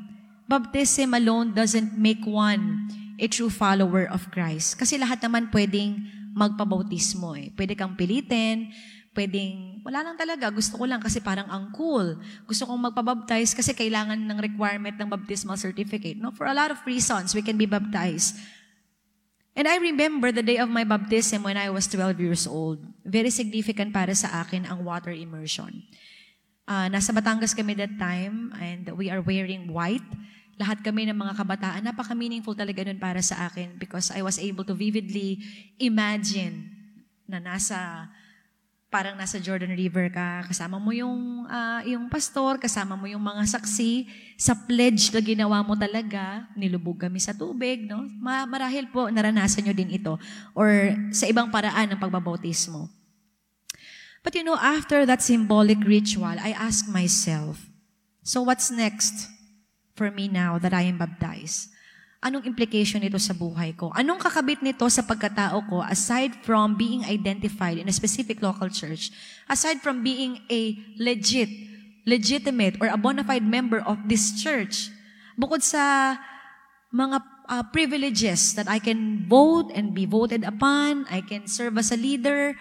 baptism 0.49 1.13
alone 1.13 1.53
doesn't 1.53 1.97
make 1.97 2.25
one 2.25 2.89
a 3.21 3.27
true 3.29 3.53
follower 3.53 4.09
of 4.09 4.29
Christ. 4.33 4.81
Kasi 4.81 4.97
lahat 4.97 5.21
naman 5.25 5.53
pwedeng 5.53 6.01
magpabautismo 6.33 7.35
eh. 7.37 7.51
Pwede 7.53 7.75
kang 7.75 7.97
pilitin, 7.99 8.71
pwedeng, 9.19 9.83
wala 9.83 10.07
lang 10.07 10.15
talaga, 10.15 10.47
gusto 10.55 10.79
ko 10.79 10.87
lang 10.87 11.03
kasi 11.03 11.19
parang 11.19 11.51
ang 11.51 11.75
cool. 11.75 12.15
Gusto 12.47 12.71
kong 12.71 12.95
magpabaptize 12.95 13.51
kasi 13.51 13.75
kailangan 13.75 14.15
ng 14.15 14.39
requirement 14.39 14.95
ng 14.95 15.11
baptismal 15.11 15.59
certificate. 15.59 16.15
No? 16.15 16.31
For 16.31 16.47
a 16.47 16.55
lot 16.55 16.71
of 16.71 16.79
reasons, 16.87 17.35
we 17.35 17.43
can 17.43 17.59
be 17.59 17.67
baptized. 17.67 18.39
And 19.59 19.67
I 19.67 19.83
remember 19.83 20.31
the 20.31 20.47
day 20.47 20.63
of 20.63 20.71
my 20.71 20.87
baptism 20.87 21.43
when 21.43 21.59
I 21.59 21.67
was 21.67 21.91
12 21.91 22.15
years 22.23 22.47
old. 22.47 22.79
Very 23.03 23.35
significant 23.35 23.91
para 23.91 24.15
sa 24.15 24.47
akin 24.47 24.71
ang 24.71 24.87
water 24.87 25.11
immersion. 25.11 25.83
Uh, 26.63 26.87
nasa 26.87 27.11
Batangas 27.11 27.59
kami 27.59 27.75
that 27.75 27.99
time 27.99 28.55
and 28.63 28.87
we 28.95 29.11
are 29.11 29.19
wearing 29.19 29.67
white. 29.67 30.07
Lahat 30.63 30.79
kami 30.79 31.11
ng 31.11 31.19
mga 31.19 31.35
kabataan, 31.35 31.83
napaka-meaningful 31.83 32.55
talaga 32.55 32.87
nun 32.87 33.03
para 33.03 33.19
sa 33.19 33.51
akin 33.51 33.83
because 33.83 34.15
I 34.15 34.23
was 34.23 34.39
able 34.39 34.63
to 34.63 34.79
vividly 34.79 35.43
imagine 35.83 36.71
na 37.27 37.43
nasa 37.43 38.07
parang 38.89 39.21
nasa 39.21 39.37
Jordan 39.37 39.77
River 39.77 40.09
ka, 40.09 40.49
kasama 40.49 40.81
mo 40.81 40.97
yung, 40.97 41.45
uh, 41.45 41.81
yung 41.85 42.09
pastor, 42.09 42.57
kasama 42.57 42.97
mo 42.97 43.05
yung 43.05 43.21
mga 43.21 43.45
saksi, 43.61 44.09
sa 44.41 44.57
pledge 44.57 45.13
na 45.13 45.21
ginawa 45.21 45.61
mo 45.61 45.77
talaga, 45.77 46.49
nilubog 46.57 46.97
kami 47.05 47.21
sa 47.21 47.37
tubig, 47.37 47.85
no? 47.85 48.09
marahil 48.21 48.89
po 48.89 49.13
naranasan 49.13 49.69
nyo 49.69 49.75
din 49.77 49.93
ito, 49.93 50.17
or 50.57 50.97
sa 51.13 51.29
ibang 51.29 51.53
paraan 51.53 51.93
ng 51.93 52.01
pagbabautismo. 52.01 52.89
But 54.25 54.33
you 54.35 54.43
know, 54.43 54.57
after 54.57 55.05
that 55.05 55.21
symbolic 55.21 55.85
ritual, 55.85 56.41
I 56.41 56.57
ask 56.57 56.89
myself, 56.89 57.69
so 58.25 58.41
what's 58.41 58.73
next 58.73 59.29
for 59.93 60.09
me 60.09 60.33
now 60.33 60.57
that 60.57 60.73
I 60.73 60.89
am 60.89 60.97
baptized? 60.97 61.77
Anong 62.19 62.51
implication 62.51 62.99
nito 62.99 63.15
sa 63.23 63.31
buhay 63.31 63.79
ko? 63.79 63.95
Anong 63.95 64.19
kakabit 64.19 64.59
nito 64.59 64.83
sa 64.91 65.07
pagkatao 65.07 65.71
ko 65.71 65.87
aside 65.87 66.35
from 66.43 66.75
being 66.75 67.07
identified 67.07 67.79
in 67.79 67.87
a 67.87 67.95
specific 67.95 68.43
local 68.43 68.67
church? 68.67 69.15
Aside 69.47 69.79
from 69.79 70.03
being 70.03 70.43
a 70.51 70.75
legit, 70.99 71.47
legitimate, 72.03 72.75
or 72.83 72.91
a 72.91 72.99
bona 72.99 73.23
fide 73.23 73.47
member 73.47 73.79
of 73.87 74.03
this 74.11 74.35
church? 74.35 74.91
Bukod 75.39 75.63
sa 75.63 76.19
mga 76.91 77.23
uh, 77.47 77.65
privileges 77.71 78.59
that 78.59 78.67
I 78.67 78.83
can 78.83 79.23
vote 79.31 79.71
and 79.71 79.95
be 79.95 80.03
voted 80.03 80.43
upon, 80.43 81.07
I 81.07 81.23
can 81.23 81.47
serve 81.47 81.79
as 81.79 81.95
a 81.95 81.99
leader, 81.99 82.59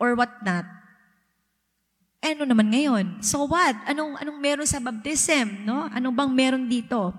or 0.00 0.16
what 0.16 0.40
not. 0.40 0.64
Ano 2.24 2.48
naman 2.48 2.72
ngayon? 2.72 3.20
So 3.20 3.44
what? 3.44 3.76
Anong, 3.84 4.16
anong 4.24 4.40
meron 4.40 4.64
sa 4.64 4.80
baptism? 4.80 5.68
No? 5.68 5.84
Anong 5.92 6.16
bang 6.16 6.32
meron 6.32 6.64
dito? 6.64 7.12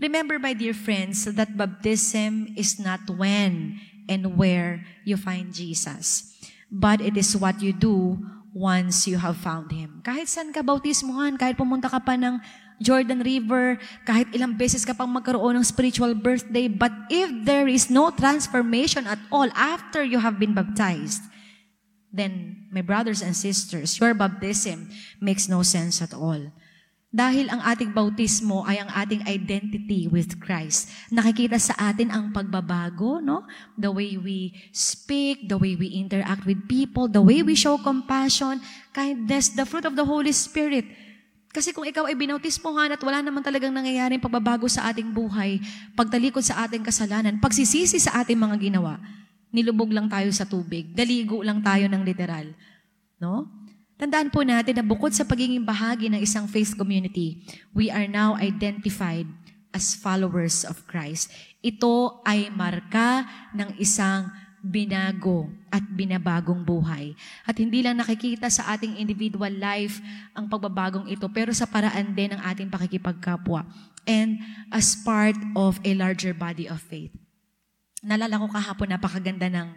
Remember, 0.00 0.40
my 0.40 0.56
dear 0.56 0.72
friends, 0.72 1.28
that 1.28 1.52
baptism 1.60 2.56
is 2.56 2.80
not 2.80 3.04
when 3.04 3.76
and 4.08 4.32
where 4.40 4.80
you 5.04 5.20
find 5.20 5.52
Jesus, 5.52 6.32
but 6.72 7.04
it 7.04 7.20
is 7.20 7.36
what 7.36 7.60
you 7.60 7.76
do 7.76 8.16
once 8.56 9.04
you 9.04 9.20
have 9.20 9.36
found 9.36 9.68
Him. 9.68 10.00
Kahit 10.00 10.26
saan 10.26 10.56
ka 10.56 10.64
bautismuhan, 10.64 11.36
kahit 11.36 11.60
pumunta 11.60 11.92
ka 11.92 12.00
pa 12.00 12.16
ng 12.16 12.40
Jordan 12.80 13.20
River, 13.20 13.76
kahit 14.08 14.32
ilang 14.32 14.56
beses 14.56 14.88
ka 14.88 14.96
pang 14.96 15.12
magkaroon 15.12 15.60
ng 15.60 15.66
spiritual 15.68 16.16
birthday, 16.16 16.64
but 16.64 16.90
if 17.12 17.28
there 17.44 17.68
is 17.68 17.92
no 17.92 18.08
transformation 18.08 19.04
at 19.04 19.20
all 19.28 19.52
after 19.52 20.00
you 20.00 20.16
have 20.16 20.40
been 20.40 20.56
baptized, 20.56 21.20
then, 22.08 22.66
my 22.72 22.82
brothers 22.82 23.22
and 23.22 23.36
sisters, 23.36 24.00
your 24.00 24.16
baptism 24.16 24.90
makes 25.20 25.46
no 25.46 25.62
sense 25.62 26.02
at 26.02 26.16
all. 26.16 26.50
Dahil 27.10 27.50
ang 27.50 27.58
ating 27.58 27.90
bautismo 27.90 28.62
ay 28.62 28.78
ang 28.78 28.90
ating 28.94 29.26
identity 29.26 30.06
with 30.06 30.38
Christ. 30.38 30.94
Nakikita 31.10 31.58
sa 31.58 31.74
atin 31.90 32.06
ang 32.06 32.30
pagbabago, 32.30 33.18
no? 33.18 33.42
The 33.74 33.90
way 33.90 34.14
we 34.14 34.54
speak, 34.70 35.50
the 35.50 35.58
way 35.58 35.74
we 35.74 35.90
interact 35.98 36.46
with 36.46 36.70
people, 36.70 37.10
the 37.10 37.18
way 37.18 37.42
we 37.42 37.58
show 37.58 37.82
compassion, 37.82 38.62
kindness, 38.94 39.50
the 39.58 39.66
fruit 39.66 39.90
of 39.90 39.98
the 39.98 40.06
Holy 40.06 40.30
Spirit. 40.30 40.86
Kasi 41.50 41.74
kung 41.74 41.82
ikaw 41.82 42.06
ay 42.06 42.14
binautismohan 42.14 42.94
at 42.94 43.02
wala 43.02 43.26
naman 43.26 43.42
talagang 43.42 43.74
nangyayaring 43.74 44.22
pagbabago 44.22 44.70
sa 44.70 44.86
ating 44.86 45.10
buhay, 45.10 45.58
pagtalikod 45.98 46.46
sa 46.46 46.62
ating 46.62 46.86
kasalanan, 46.86 47.42
pagsisisi 47.42 47.98
sa 47.98 48.22
ating 48.22 48.38
mga 48.38 48.70
ginawa, 48.70 49.02
nilubog 49.50 49.90
lang 49.90 50.06
tayo 50.06 50.30
sa 50.30 50.46
tubig, 50.46 50.94
daligo 50.94 51.42
lang 51.42 51.58
tayo 51.58 51.90
ng 51.90 52.06
literal. 52.06 52.54
No? 53.18 53.50
Tandaan 54.00 54.32
po 54.32 54.40
natin 54.40 54.80
na 54.80 54.80
bukod 54.80 55.12
sa 55.12 55.28
pagiging 55.28 55.60
bahagi 55.60 56.08
ng 56.08 56.24
isang 56.24 56.48
faith 56.48 56.72
community, 56.72 57.36
we 57.76 57.92
are 57.92 58.08
now 58.08 58.32
identified 58.40 59.28
as 59.76 59.92
followers 59.92 60.64
of 60.64 60.88
Christ. 60.88 61.28
Ito 61.60 62.24
ay 62.24 62.48
marka 62.48 63.28
ng 63.52 63.76
isang 63.76 64.32
binago 64.64 65.52
at 65.68 65.84
binabagong 65.84 66.64
buhay. 66.64 67.12
At 67.44 67.60
hindi 67.60 67.84
lang 67.84 68.00
nakikita 68.00 68.48
sa 68.48 68.72
ating 68.72 68.96
individual 68.96 69.52
life 69.52 70.00
ang 70.32 70.48
pagbabagong 70.48 71.12
ito, 71.12 71.28
pero 71.28 71.52
sa 71.52 71.68
paraan 71.68 72.16
din 72.16 72.32
ng 72.32 72.40
ating 72.40 72.72
pakikipagkapwa 72.72 73.68
and 74.08 74.40
as 74.72 74.96
part 75.04 75.36
of 75.52 75.76
a 75.84 75.92
larger 75.92 76.32
body 76.32 76.64
of 76.64 76.80
faith. 76.80 77.12
Nalala 78.00 78.40
ko 78.40 78.48
kahapon, 78.48 78.96
napakaganda 78.96 79.52
ng 79.52 79.68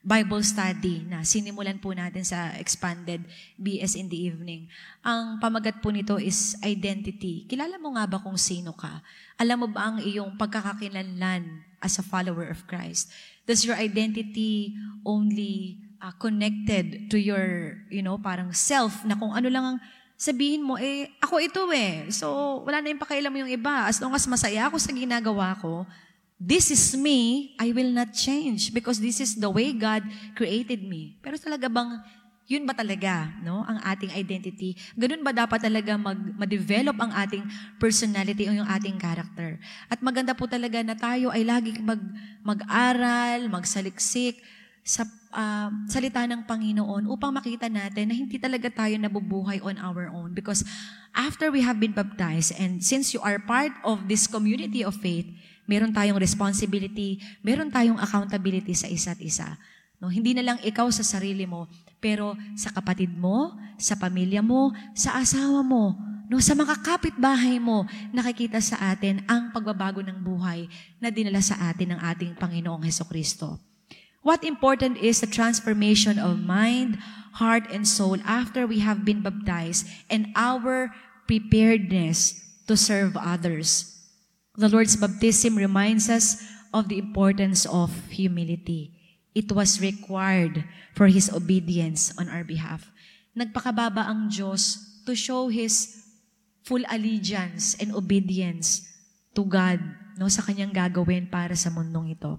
Bible 0.00 0.40
study 0.40 1.04
na 1.04 1.20
sinimulan 1.20 1.76
po 1.76 1.92
natin 1.92 2.24
sa 2.24 2.56
expanded 2.56 3.20
BS 3.60 4.00
in 4.00 4.08
the 4.08 4.16
evening. 4.16 4.64
Ang 5.04 5.36
pamagat 5.36 5.84
po 5.84 5.92
nito 5.92 6.16
is 6.16 6.56
identity. 6.64 7.44
Kilala 7.44 7.76
mo 7.76 7.92
nga 7.92 8.08
ba 8.08 8.16
kung 8.16 8.40
sino 8.40 8.72
ka? 8.72 9.04
Alam 9.36 9.68
mo 9.68 9.68
ba 9.76 9.92
ang 9.92 10.00
iyong 10.00 10.40
pagkakakilanlan 10.40 11.44
as 11.84 12.00
a 12.00 12.04
follower 12.04 12.48
of 12.48 12.64
Christ? 12.64 13.12
Does 13.44 13.60
your 13.60 13.76
identity 13.76 14.72
only 15.04 15.76
uh, 16.00 16.16
connected 16.16 17.12
to 17.12 17.20
your, 17.20 17.76
you 17.92 18.00
know, 18.00 18.16
parang 18.16 18.56
self 18.56 19.04
na 19.04 19.12
kung 19.20 19.36
ano 19.36 19.52
lang 19.52 19.64
ang 19.76 19.78
sabihin 20.20 20.64
mo, 20.64 20.80
eh, 20.80 21.12
ako 21.20 21.40
ito 21.40 21.62
eh. 21.72 22.08
So, 22.12 22.60
wala 22.64 22.80
na 22.80 22.92
yung 22.92 23.00
pakailan 23.00 23.32
mo 23.32 23.40
yung 23.40 23.52
iba. 23.52 23.88
As 23.88 24.00
long 24.00 24.12
as 24.16 24.24
masaya 24.28 24.68
ako 24.68 24.76
sa 24.76 24.92
ginagawa 24.92 25.56
ko, 25.60 25.84
this 26.40 26.72
is 26.72 26.96
me, 26.96 27.52
I 27.60 27.76
will 27.76 27.92
not 27.92 28.16
change 28.16 28.72
because 28.72 28.96
this 28.96 29.20
is 29.20 29.36
the 29.36 29.52
way 29.52 29.76
God 29.76 30.00
created 30.32 30.80
me. 30.80 31.20
Pero 31.20 31.36
talaga 31.36 31.68
bang 31.68 32.00
yun 32.50 32.66
ba 32.66 32.74
talaga, 32.74 33.30
no? 33.46 33.62
Ang 33.62 33.78
ating 33.78 34.10
identity. 34.10 34.74
Ganun 34.98 35.22
ba 35.22 35.30
dapat 35.30 35.62
talaga 35.62 35.94
mag, 35.94 36.18
ma-develop 36.34 36.98
ang 36.98 37.14
ating 37.14 37.46
personality 37.78 38.50
o 38.50 38.56
yung 38.58 38.66
ating 38.66 38.98
character? 38.98 39.54
At 39.86 40.02
maganda 40.02 40.34
po 40.34 40.50
talaga 40.50 40.82
na 40.82 40.98
tayo 40.98 41.30
ay 41.30 41.46
lagi 41.46 41.78
mag, 41.78 42.02
mag-aral, 42.42 43.46
magsaliksik 43.46 44.42
sa 44.82 45.06
uh, 45.30 45.70
salita 45.86 46.26
ng 46.26 46.42
Panginoon 46.42 47.06
upang 47.06 47.30
makita 47.30 47.70
natin 47.70 48.10
na 48.10 48.18
hindi 48.18 48.34
talaga 48.34 48.66
tayo 48.66 48.98
nabubuhay 48.98 49.62
on 49.62 49.78
our 49.78 50.10
own. 50.10 50.34
Because 50.34 50.66
after 51.14 51.54
we 51.54 51.62
have 51.62 51.78
been 51.78 51.94
baptized 51.94 52.50
and 52.58 52.82
since 52.82 53.14
you 53.14 53.22
are 53.22 53.38
part 53.38 53.70
of 53.86 54.10
this 54.10 54.26
community 54.26 54.82
of 54.82 54.98
faith, 54.98 55.30
meron 55.70 55.94
tayong 55.94 56.18
responsibility, 56.18 57.22
meron 57.46 57.70
tayong 57.70 58.02
accountability 58.02 58.74
sa 58.74 58.90
isa't 58.90 59.22
isa. 59.22 59.54
No, 60.02 60.10
hindi 60.10 60.34
na 60.34 60.42
lang 60.42 60.58
ikaw 60.66 60.90
sa 60.90 61.06
sarili 61.06 61.46
mo, 61.46 61.70
pero 62.02 62.34
sa 62.58 62.74
kapatid 62.74 63.14
mo, 63.14 63.54
sa 63.78 63.94
pamilya 63.94 64.42
mo, 64.42 64.74
sa 64.98 65.22
asawa 65.22 65.62
mo, 65.62 65.94
no, 66.26 66.42
sa 66.42 66.58
mga 66.58 66.82
kapitbahay 66.82 67.62
mo, 67.62 67.86
nakikita 68.10 68.58
sa 68.58 68.90
atin 68.90 69.22
ang 69.30 69.54
pagbabago 69.54 70.02
ng 70.02 70.18
buhay 70.18 70.66
na 70.98 71.14
dinala 71.14 71.38
sa 71.38 71.54
atin 71.70 71.94
ng 71.94 72.00
ating 72.02 72.32
Panginoong 72.34 72.82
Heso 72.82 73.06
Kristo. 73.06 73.60
What 74.26 74.42
important 74.42 74.98
is 74.98 75.20
the 75.20 75.30
transformation 75.30 76.16
of 76.16 76.40
mind, 76.40 76.96
heart, 77.36 77.68
and 77.68 77.84
soul 77.84 78.18
after 78.24 78.66
we 78.66 78.80
have 78.80 79.04
been 79.04 79.20
baptized 79.20 79.84
and 80.08 80.32
our 80.32 80.92
preparedness 81.28 82.40
to 82.68 82.76
serve 82.76 83.20
others. 83.20 83.99
The 84.60 84.68
Lord's 84.68 85.00
baptism 85.00 85.56
reminds 85.56 86.12
us 86.12 86.36
of 86.76 86.92
the 86.92 87.00
importance 87.00 87.64
of 87.64 87.88
humility. 88.12 88.92
It 89.32 89.48
was 89.48 89.80
required 89.80 90.68
for 90.92 91.08
His 91.08 91.32
obedience 91.32 92.12
on 92.20 92.28
our 92.28 92.44
behalf. 92.44 92.92
Nagpakababa 93.32 94.04
ang 94.04 94.28
Diyos 94.28 94.76
to 95.08 95.16
show 95.16 95.48
His 95.48 96.04
full 96.60 96.84
allegiance 96.92 97.72
and 97.80 97.96
obedience 97.96 98.84
to 99.32 99.48
God 99.48 99.80
no, 100.20 100.28
sa 100.28 100.44
kanyang 100.44 100.76
gagawin 100.76 101.32
para 101.32 101.56
sa 101.56 101.72
mundong 101.72 102.12
ito. 102.12 102.36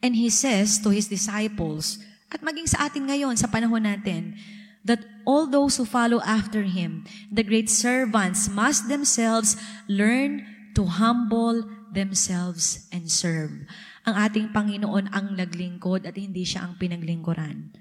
And 0.00 0.16
He 0.16 0.32
says 0.32 0.80
to 0.80 0.88
His 0.88 1.12
disciples, 1.12 2.00
at 2.32 2.40
maging 2.40 2.72
sa 2.72 2.88
atin 2.88 3.12
ngayon, 3.12 3.36
sa 3.36 3.52
panahon 3.52 3.84
natin, 3.84 4.40
that 4.88 5.04
all 5.28 5.44
those 5.44 5.76
who 5.76 5.84
follow 5.84 6.24
after 6.24 6.64
Him, 6.64 7.04
the 7.28 7.44
great 7.44 7.68
servants, 7.68 8.48
must 8.48 8.88
themselves 8.88 9.60
learn 9.84 10.53
to 10.74 10.84
humble 10.86 11.62
themselves 11.94 12.90
and 12.90 13.06
serve. 13.06 13.64
Ang 14.04 14.14
ating 14.18 14.46
Panginoon 14.50 15.08
ang 15.14 15.38
naglingkod 15.38 16.04
at 16.04 16.18
hindi 16.18 16.44
siya 16.44 16.66
ang 16.66 16.76
pinaglingkuran. 16.76 17.72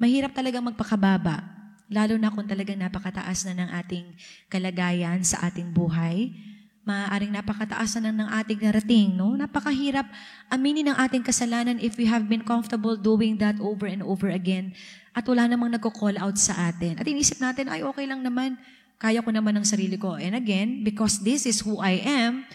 Mahirap 0.00 0.34
talaga 0.34 0.58
magpakababa, 0.58 1.44
lalo 1.92 2.16
na 2.18 2.32
kung 2.32 2.48
talagang 2.48 2.80
napakataas 2.80 3.46
na 3.46 3.54
ng 3.62 3.70
ating 3.84 4.06
kalagayan 4.50 5.22
sa 5.22 5.46
ating 5.46 5.70
buhay. 5.70 6.34
Maaaring 6.82 7.30
napakataas 7.30 8.02
na 8.02 8.10
ng 8.10 8.26
ating 8.42 8.58
narating, 8.58 9.14
no? 9.14 9.38
Napakahirap 9.38 10.02
aminin 10.50 10.90
ang 10.90 10.98
ating 10.98 11.22
kasalanan 11.22 11.78
if 11.78 11.94
we 11.94 12.10
have 12.10 12.26
been 12.26 12.42
comfortable 12.42 12.98
doing 12.98 13.38
that 13.38 13.54
over 13.62 13.86
and 13.86 14.02
over 14.02 14.26
again 14.34 14.74
at 15.12 15.22
wala 15.28 15.44
namang 15.46 15.76
nagko-call 15.76 16.16
out 16.18 16.34
sa 16.40 16.72
atin. 16.72 16.96
At 16.96 17.06
inisip 17.06 17.38
natin, 17.38 17.68
ay 17.68 17.84
okay 17.84 18.08
lang 18.08 18.24
naman, 18.24 18.56
kaya 19.02 19.18
ko 19.18 19.34
naman 19.34 19.58
ng 19.58 19.66
sarili 19.66 19.98
ko. 19.98 20.14
And 20.14 20.38
again, 20.38 20.86
because 20.86 21.18
this 21.18 21.42
is 21.42 21.58
who 21.58 21.82
I 21.82 21.98
am, 22.06 22.46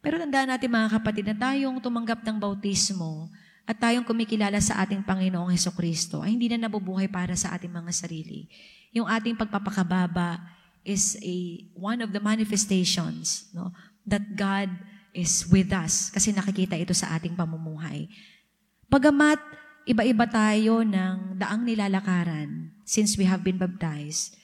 pero 0.00 0.16
tandaan 0.16 0.48
natin 0.48 0.72
mga 0.72 0.96
kapatid 0.96 1.28
na 1.28 1.36
tayong 1.36 1.76
tumanggap 1.84 2.24
ng 2.24 2.40
bautismo 2.40 3.28
at 3.68 3.76
tayong 3.76 4.08
kumikilala 4.08 4.56
sa 4.64 4.80
ating 4.80 5.04
Panginoong 5.04 5.52
Heso 5.52 5.68
Kristo 5.76 6.24
ay 6.24 6.32
hindi 6.32 6.48
na 6.48 6.64
nabubuhay 6.64 7.12
para 7.12 7.36
sa 7.36 7.52
ating 7.52 7.68
mga 7.68 7.92
sarili. 7.92 8.48
Yung 8.96 9.04
ating 9.04 9.36
pagpapakababa 9.36 10.40
is 10.88 11.20
a 11.20 11.60
one 11.76 12.00
of 12.00 12.16
the 12.16 12.22
manifestations 12.22 13.52
no, 13.52 13.68
that 14.08 14.24
God 14.32 14.72
is 15.12 15.44
with 15.52 15.68
us 15.76 16.08
kasi 16.08 16.32
nakikita 16.32 16.80
ito 16.80 16.96
sa 16.96 17.12
ating 17.12 17.36
pamumuhay. 17.36 18.08
Pagamat 18.88 19.36
iba-iba 19.84 20.24
tayo 20.24 20.80
ng 20.80 21.36
daang 21.36 21.68
nilalakaran 21.68 22.72
since 22.88 23.20
we 23.20 23.28
have 23.28 23.44
been 23.44 23.60
baptized, 23.60 24.37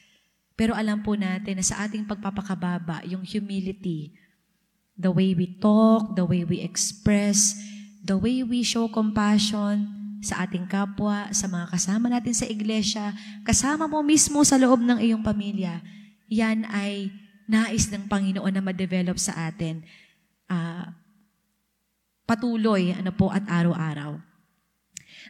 pero 0.54 0.70
alam 0.74 1.02
po 1.02 1.18
natin 1.18 1.58
na 1.58 1.64
sa 1.66 1.82
ating 1.82 2.06
pagpapakababa, 2.06 3.02
yung 3.10 3.26
humility, 3.26 4.14
the 4.94 5.10
way 5.10 5.34
we 5.34 5.50
talk, 5.58 6.14
the 6.14 6.22
way 6.22 6.46
we 6.46 6.62
express, 6.62 7.58
the 8.06 8.14
way 8.14 8.46
we 8.46 8.62
show 8.62 8.86
compassion 8.86 9.90
sa 10.22 10.46
ating 10.46 10.70
kapwa, 10.70 11.28
sa 11.34 11.50
mga 11.50 11.74
kasama 11.74 12.06
natin 12.06 12.32
sa 12.32 12.46
iglesia, 12.46 13.10
kasama 13.42 13.90
mo 13.90 14.00
mismo 14.06 14.46
sa 14.46 14.54
loob 14.54 14.80
ng 14.80 15.02
iyong 15.02 15.26
pamilya, 15.26 15.82
yan 16.30 16.64
ay 16.70 17.10
nais 17.50 17.90
ng 17.90 18.08
Panginoon 18.08 18.54
na 18.54 18.62
ma-develop 18.64 19.20
sa 19.20 19.52
atin 19.52 19.84
uh, 20.48 20.88
patuloy 22.24 22.94
ano 22.96 23.12
po 23.12 23.28
at 23.28 23.44
araw-araw. 23.44 24.16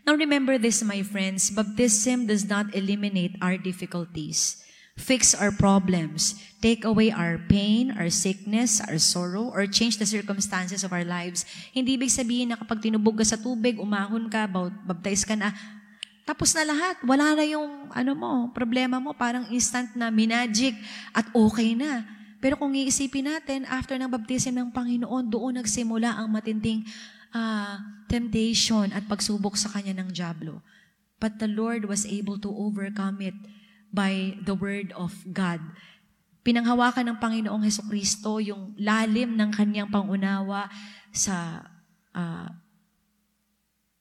Now 0.05 0.15
remember 0.15 0.61
this, 0.61 0.85
my 0.85 1.01
friends, 1.03 1.51
baptism 1.51 2.29
does 2.29 2.45
not 2.45 2.71
eliminate 2.77 3.35
our 3.41 3.57
difficulties 3.57 4.63
fix 4.95 5.35
our 5.35 5.51
problems, 5.51 6.39
take 6.63 6.87
away 6.87 7.11
our 7.11 7.37
pain, 7.51 7.91
our 7.99 8.09
sickness, 8.09 8.79
our 8.79 8.99
sorrow, 8.99 9.51
or 9.51 9.67
change 9.67 9.99
the 9.99 10.07
circumstances 10.07 10.87
of 10.87 10.95
our 10.95 11.05
lives. 11.05 11.43
Hindi 11.75 11.99
ibig 11.99 12.15
sabihin 12.15 12.55
na 12.55 12.57
kapag 12.59 12.81
tinubog 12.81 13.19
ka 13.19 13.27
sa 13.27 13.39
tubig, 13.39 13.77
umahon 13.77 14.31
ka, 14.31 14.47
baptize 14.87 15.27
ka 15.27 15.35
na, 15.35 15.51
tapos 16.25 16.57
na 16.57 16.65
lahat. 16.65 16.97
Wala 17.05 17.37
na 17.37 17.45
yung 17.45 17.93
ano 17.93 18.13
mo, 18.17 18.33
problema 18.55 18.97
mo, 19.03 19.13
parang 19.13 19.45
instant 19.53 19.93
na 19.93 20.09
minagic 20.09 20.73
at 21.13 21.29
okay 21.37 21.77
na. 21.77 22.07
Pero 22.41 22.57
kung 22.57 22.73
iisipin 22.73 23.29
natin, 23.29 23.69
after 23.69 23.99
ng 23.99 24.09
baptism 24.09 24.57
ng 24.57 24.69
Panginoon, 24.73 25.29
doon 25.29 25.61
nagsimula 25.61 26.17
ang 26.17 26.33
matinding 26.33 26.87
uh, 27.35 27.77
temptation 28.07 28.95
at 28.95 29.05
pagsubok 29.05 29.59
sa 29.59 29.69
kanya 29.73 29.97
ng 30.01 30.13
Diablo. 30.13 30.63
But 31.19 31.41
the 31.41 31.49
Lord 31.49 31.89
was 31.89 32.05
able 32.05 32.37
to 32.41 32.53
overcome 32.53 33.21
it 33.25 33.37
by 33.95 34.35
the 34.43 34.59
Word 34.59 34.91
of 34.99 35.15
God. 35.31 35.63
Pinanghawakan 36.43 37.15
ng 37.15 37.19
Panginoong 37.23 37.63
Heso 37.63 37.87
Kristo 37.87 38.43
yung 38.43 38.75
lalim 38.75 39.39
ng 39.39 39.55
kanyang 39.55 39.89
pangunawa 39.89 40.67
sa 41.15 41.63
uh, 42.11 42.51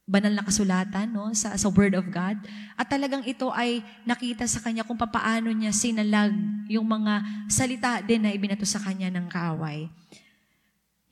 banal 0.04 0.36
na 0.36 0.44
kasulatan, 0.44 1.08
no? 1.16 1.32
sa, 1.32 1.56
sa 1.56 1.68
Word 1.72 1.96
of 1.96 2.10
God. 2.12 2.36
At 2.76 2.92
talagang 2.92 3.24
ito 3.24 3.48
ay 3.54 3.80
nakita 4.04 4.44
sa 4.44 4.60
kanya 4.60 4.84
kung 4.84 5.00
papaano 5.00 5.48
niya 5.54 5.72
sinalag 5.72 6.36
yung 6.68 6.84
mga 6.84 7.24
salita 7.48 8.04
din 8.04 8.28
na 8.28 8.36
ibinato 8.36 8.68
sa 8.68 8.84
kanya 8.84 9.08
ng 9.14 9.32
kaaway. 9.32 9.88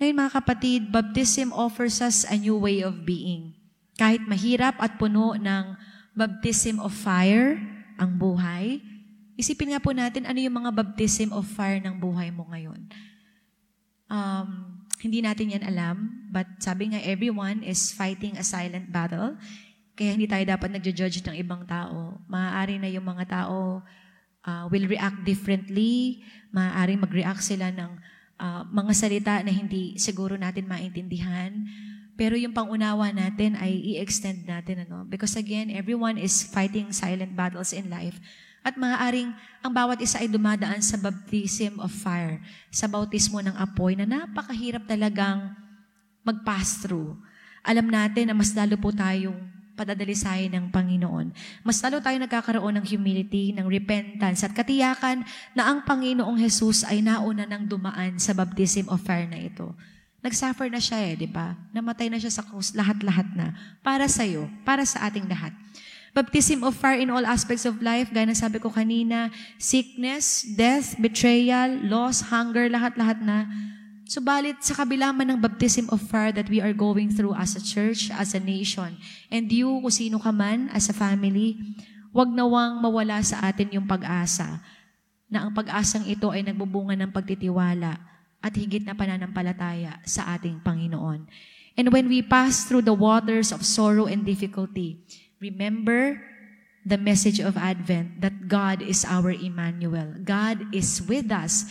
Ngayon 0.01 0.17
mga 0.17 0.33
kapatid, 0.33 0.81
baptism 0.89 1.53
offers 1.55 2.01
us 2.03 2.27
a 2.27 2.35
new 2.35 2.57
way 2.57 2.83
of 2.83 3.05
being. 3.07 3.55
Kahit 3.95 4.25
mahirap 4.27 4.75
at 4.81 4.97
puno 4.97 5.37
ng 5.37 5.77
baptism 6.17 6.81
of 6.81 6.91
fire, 6.91 7.55
ang 8.01 8.17
buhay, 8.17 8.81
isipin 9.37 9.77
nga 9.77 9.83
po 9.83 9.93
natin 9.93 10.25
ano 10.25 10.41
yung 10.41 10.57
mga 10.57 10.73
baptism 10.73 11.29
of 11.29 11.45
fire 11.45 11.77
ng 11.77 12.01
buhay 12.01 12.33
mo 12.33 12.49
ngayon. 12.49 12.89
Um, 14.09 14.81
hindi 15.01 15.21
natin 15.21 15.53
yan 15.53 15.63
alam, 15.65 16.27
but 16.33 16.49
sabi 16.57 16.93
nga 16.93 16.99
everyone 17.01 17.61
is 17.61 17.93
fighting 17.93 18.37
a 18.41 18.45
silent 18.45 18.89
battle. 18.89 19.37
Kaya 19.93 20.17
hindi 20.17 20.25
tayo 20.25 20.41
dapat 20.45 20.73
nagjo-judge 20.73 21.21
ng 21.29 21.37
ibang 21.37 21.63
tao. 21.69 22.17
Maaari 22.25 22.81
na 22.81 22.89
yung 22.89 23.05
mga 23.05 23.29
tao 23.29 23.85
uh, 24.45 24.65
will 24.69 24.89
react 24.89 25.21
differently. 25.21 26.25
Maaari 26.49 26.97
mag-react 26.97 27.41
sila 27.45 27.69
ng 27.69 27.91
uh, 28.41 28.61
mga 28.69 28.91
salita 28.97 29.33
na 29.45 29.53
hindi 29.53 29.97
siguro 30.01 30.37
natin 30.37 30.65
maintindihan. 30.65 31.53
Pero 32.21 32.37
yung 32.37 32.53
pangunawa 32.53 33.09
natin 33.09 33.57
ay 33.57 33.97
i-extend 33.97 34.45
natin. 34.45 34.85
Ano? 34.85 35.09
Because 35.09 35.33
again, 35.33 35.73
everyone 35.73 36.21
is 36.21 36.45
fighting 36.45 36.93
silent 36.93 37.33
battles 37.33 37.73
in 37.73 37.89
life. 37.89 38.13
At 38.61 38.77
maaaring 38.77 39.33
ang 39.65 39.73
bawat 39.73 39.97
isa 40.05 40.21
ay 40.21 40.29
dumadaan 40.29 40.85
sa 40.85 41.01
baptism 41.01 41.81
of 41.81 41.89
fire, 41.89 42.37
sa 42.69 42.85
bautismo 42.85 43.41
ng 43.41 43.57
apoy 43.57 43.97
na 43.97 44.05
napakahirap 44.05 44.85
talagang 44.85 45.49
mag-pass 46.21 46.85
through. 46.85 47.17
Alam 47.65 47.89
natin 47.89 48.29
na 48.29 48.37
mas 48.37 48.53
lalo 48.53 48.77
po 48.77 48.93
tayong 48.93 49.41
padadalisayin 49.73 50.53
ng 50.53 50.69
Panginoon. 50.69 51.33
Mas 51.65 51.81
lalo 51.81 52.05
tayo 52.05 52.21
nagkakaroon 52.21 52.77
ng 52.77 52.85
humility, 52.85 53.49
ng 53.49 53.65
repentance, 53.65 54.45
at 54.45 54.53
katiyakan 54.53 55.25
na 55.57 55.73
ang 55.73 55.81
Panginoong 55.81 56.37
Jesus 56.37 56.85
ay 56.85 57.01
nauna 57.01 57.49
nang 57.49 57.65
dumaan 57.65 58.21
sa 58.21 58.37
baptism 58.37 58.93
of 58.93 59.01
fire 59.01 59.25
na 59.25 59.41
ito. 59.41 59.73
Nagsuffer 60.21 60.69
na 60.69 60.77
siya 60.77 61.01
eh, 61.01 61.13
di 61.17 61.25
ba? 61.25 61.57
Namatay 61.73 62.13
na 62.13 62.21
siya 62.21 62.29
sa 62.29 62.45
krus, 62.45 62.77
lahat-lahat 62.77 63.25
na. 63.33 63.57
Para 63.81 64.05
sa 64.05 64.21
iyo, 64.21 64.45
para 64.61 64.85
sa 64.85 65.09
ating 65.09 65.25
lahat. 65.25 65.49
Baptism 66.13 66.61
of 66.61 66.77
fire 66.77 67.01
in 67.01 67.09
all 67.09 67.25
aspects 67.25 67.65
of 67.65 67.81
life, 67.81 68.13
gaya 68.13 68.29
ng 68.29 68.37
sabi 68.37 68.61
ko 68.61 68.69
kanina, 68.69 69.33
sickness, 69.57 70.45
death, 70.53 70.93
betrayal, 71.01 71.73
loss, 71.87 72.29
hunger, 72.29 72.69
lahat-lahat 72.69 73.17
na 73.23 73.49
Subalit 74.11 74.59
sa 74.59 74.75
kabila 74.75 75.15
man 75.15 75.31
ng 75.31 75.39
baptism 75.39 75.87
of 75.87 76.03
fire 76.03 76.35
that 76.35 76.51
we 76.51 76.59
are 76.59 76.75
going 76.75 77.07
through 77.07 77.31
as 77.31 77.55
a 77.55 77.63
church, 77.63 78.11
as 78.11 78.35
a 78.35 78.43
nation, 78.43 78.91
and 79.31 79.47
you, 79.47 79.79
kung 79.79 79.87
sino 79.87 80.19
ka 80.19 80.35
man, 80.35 80.67
as 80.75 80.91
a 80.91 80.95
family, 80.95 81.55
wag 82.11 82.27
nawang 82.27 82.83
mawala 82.83 83.23
sa 83.23 83.39
atin 83.47 83.71
yung 83.71 83.87
pag-asa 83.87 84.59
na 85.31 85.47
ang 85.47 85.55
pag-asang 85.55 86.03
ito 86.11 86.27
ay 86.27 86.43
nagbubunga 86.43 86.91
ng 86.91 87.07
pagtitiwala 87.07 87.95
at 88.41 88.57
higit 88.57 88.83
na 88.83 88.97
pananampalataya 88.97 90.01
sa 90.03 90.35
ating 90.35 90.59
Panginoon. 90.65 91.29
And 91.77 91.87
when 91.93 92.09
we 92.11 92.25
pass 92.25 92.67
through 92.67 92.83
the 92.83 92.97
waters 92.97 93.53
of 93.53 93.63
sorrow 93.63 94.09
and 94.09 94.27
difficulty, 94.27 94.99
remember 95.39 96.19
the 96.83 96.97
message 96.97 97.39
of 97.39 97.55
Advent 97.55 98.19
that 98.19 98.49
God 98.49 98.81
is 98.81 99.05
our 99.05 99.31
Emmanuel. 99.31 100.17
God 100.25 100.73
is 100.73 100.99
with 101.05 101.29
us 101.29 101.69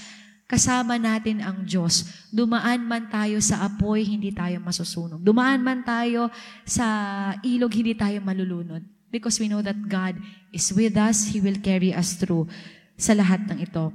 Kasama 0.51 0.99
natin 0.99 1.39
ang 1.39 1.63
Diyos. 1.63 2.27
Dumaan 2.35 2.83
man 2.83 3.07
tayo 3.07 3.39
sa 3.39 3.71
apoy, 3.71 4.03
hindi 4.03 4.35
tayo 4.35 4.59
masusunog. 4.59 5.23
Dumaan 5.23 5.63
man 5.63 5.87
tayo 5.87 6.27
sa 6.67 6.87
ilog, 7.47 7.71
hindi 7.71 7.95
tayo 7.95 8.19
malulunod. 8.19 8.83
Because 9.15 9.39
we 9.39 9.47
know 9.47 9.63
that 9.63 9.79
God 9.87 10.19
is 10.51 10.75
with 10.75 10.99
us, 10.99 11.31
He 11.31 11.39
will 11.39 11.55
carry 11.63 11.95
us 11.95 12.19
through 12.19 12.51
sa 12.99 13.15
lahat 13.15 13.47
ng 13.47 13.63
ito. 13.63 13.95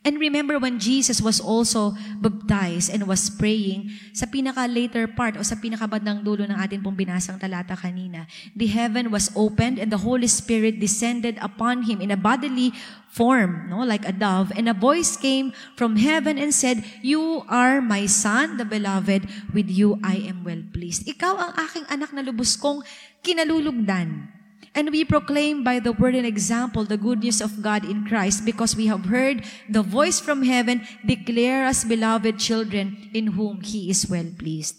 And 0.00 0.16
remember 0.16 0.56
when 0.56 0.80
Jesus 0.80 1.20
was 1.20 1.40
also 1.40 1.92
baptized 2.24 2.88
and 2.88 3.04
was 3.04 3.28
praying, 3.28 3.92
sa 4.16 4.24
pinaka-later 4.24 5.04
part 5.12 5.36
o 5.36 5.44
sa 5.44 5.60
pinaka-bandang 5.60 6.24
dulo 6.24 6.48
ng 6.48 6.56
ating 6.56 6.80
pong 6.80 6.96
binasang 6.96 7.36
talata 7.36 7.76
kanina, 7.76 8.24
the 8.56 8.64
heaven 8.64 9.12
was 9.12 9.28
opened 9.36 9.76
and 9.76 9.92
the 9.92 10.00
Holy 10.00 10.28
Spirit 10.28 10.80
descended 10.80 11.36
upon 11.44 11.84
him 11.84 12.00
in 12.00 12.08
a 12.08 12.16
bodily 12.16 12.72
form, 13.12 13.68
no, 13.68 13.84
like 13.84 14.06
a 14.08 14.14
dove, 14.14 14.54
and 14.56 14.70
a 14.70 14.76
voice 14.76 15.18
came 15.20 15.52
from 15.76 16.00
heaven 16.00 16.38
and 16.40 16.54
said, 16.54 16.80
You 17.04 17.44
are 17.50 17.82
my 17.82 18.06
son, 18.06 18.56
the 18.56 18.64
beloved, 18.64 19.28
with 19.52 19.68
you 19.68 20.00
I 20.00 20.24
am 20.30 20.46
well 20.46 20.62
pleased. 20.72 21.04
Ikaw 21.04 21.34
ang 21.36 21.52
aking 21.60 21.86
anak 21.92 22.14
na 22.16 22.24
lubos 22.24 22.56
kong 22.56 22.80
kinalulugdan. 23.20 24.39
And 24.70 24.94
we 24.94 25.02
proclaim 25.02 25.66
by 25.66 25.82
the 25.82 25.90
word 25.90 26.14
and 26.14 26.26
example 26.26 26.86
the 26.86 26.96
good 26.96 27.26
news 27.26 27.42
of 27.42 27.58
God 27.58 27.82
in 27.82 28.06
Christ 28.06 28.46
because 28.46 28.78
we 28.78 28.86
have 28.86 29.10
heard 29.10 29.42
the 29.66 29.82
voice 29.82 30.22
from 30.22 30.46
heaven 30.46 30.86
declare 31.02 31.66
us 31.66 31.82
beloved 31.82 32.38
children 32.38 33.10
in 33.10 33.34
whom 33.34 33.66
He 33.66 33.90
is 33.90 34.06
well 34.06 34.30
pleased. 34.38 34.78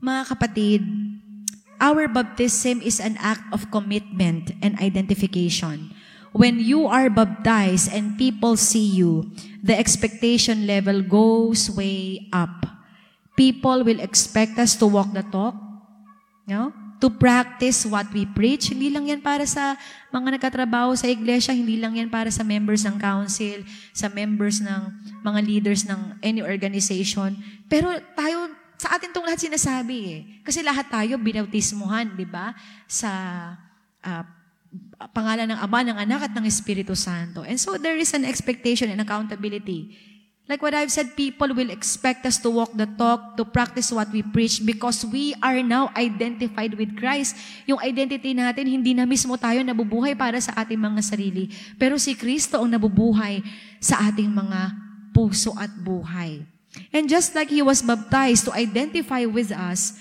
Mga 0.00 0.22
kapatid, 0.32 0.80
our 1.76 2.08
baptism 2.08 2.80
is 2.80 2.96
an 2.96 3.20
act 3.20 3.44
of 3.52 3.68
commitment 3.68 4.56
and 4.64 4.80
identification. 4.80 5.92
When 6.32 6.56
you 6.56 6.86
are 6.88 7.10
baptized 7.12 7.92
and 7.92 8.16
people 8.16 8.56
see 8.56 8.84
you, 8.88 9.28
the 9.62 9.76
expectation 9.76 10.66
level 10.66 11.02
goes 11.02 11.68
way 11.68 12.28
up. 12.32 12.64
People 13.36 13.84
will 13.84 14.00
expect 14.00 14.58
us 14.58 14.76
to 14.80 14.86
walk 14.86 15.12
the 15.12 15.22
talk, 15.28 15.54
know? 16.48 16.72
To 16.98 17.08
practice 17.10 17.86
what 17.86 18.10
we 18.10 18.26
preach. 18.26 18.74
Hindi 18.74 18.90
lang 18.90 19.06
yan 19.06 19.22
para 19.22 19.46
sa 19.46 19.78
mga 20.10 20.38
nagkatrabaho 20.38 20.94
sa 20.98 21.06
iglesia, 21.06 21.54
hindi 21.54 21.78
lang 21.78 21.94
yan 21.94 22.10
para 22.10 22.30
sa 22.30 22.42
members 22.42 22.82
ng 22.82 22.98
council, 22.98 23.62
sa 23.94 24.10
members 24.10 24.58
ng 24.58 24.80
mga 25.22 25.40
leaders 25.46 25.86
ng 25.86 26.18
any 26.22 26.42
organization. 26.42 27.38
Pero 27.70 27.94
tayo, 28.18 28.50
sa 28.78 28.94
atin 28.94 29.10
itong 29.10 29.26
lahat 29.26 29.42
sinasabi 29.42 29.96
eh. 30.10 30.20
Kasi 30.42 30.62
lahat 30.62 30.86
tayo 30.90 31.18
binautismuhan, 31.18 32.14
di 32.14 32.26
ba? 32.26 32.54
Sa 32.86 33.10
uh, 34.02 34.24
pangalan 35.14 35.50
ng 35.54 35.58
Ama, 35.58 35.78
ng 35.86 35.98
Anak 35.98 36.30
at 36.30 36.32
ng 36.34 36.46
Espiritu 36.46 36.94
Santo. 36.98 37.46
And 37.46 37.58
so 37.58 37.78
there 37.78 37.98
is 37.98 38.10
an 38.14 38.26
expectation 38.26 38.90
and 38.90 39.02
accountability 39.02 40.07
Like 40.48 40.64
what 40.64 40.72
I've 40.72 40.88
said, 40.88 41.12
people 41.12 41.52
will 41.52 41.68
expect 41.68 42.24
us 42.24 42.40
to 42.40 42.48
walk 42.48 42.72
the 42.72 42.88
talk, 42.96 43.36
to 43.36 43.44
practice 43.44 43.92
what 43.92 44.08
we 44.08 44.24
preach 44.24 44.64
because 44.64 45.04
we 45.04 45.36
are 45.44 45.60
now 45.60 45.92
identified 45.92 46.72
with 46.72 46.96
Christ. 46.96 47.36
Yung 47.68 47.76
identity 47.84 48.32
natin, 48.32 48.64
hindi 48.64 48.96
na 48.96 49.04
mismo 49.04 49.36
tayo 49.36 49.60
nabubuhay 49.60 50.16
para 50.16 50.40
sa 50.40 50.56
ating 50.56 50.80
mga 50.80 51.04
sarili, 51.04 51.52
pero 51.76 52.00
si 52.00 52.16
Kristo 52.16 52.64
ang 52.64 52.72
nabubuhay 52.72 53.44
sa 53.76 54.08
ating 54.08 54.32
mga 54.32 54.72
puso 55.12 55.52
at 55.60 55.68
buhay. 55.84 56.40
And 56.96 57.12
just 57.12 57.36
like 57.36 57.52
He 57.52 57.60
was 57.60 57.84
baptized 57.84 58.48
to 58.48 58.52
identify 58.56 59.28
with 59.28 59.52
us, 59.52 60.00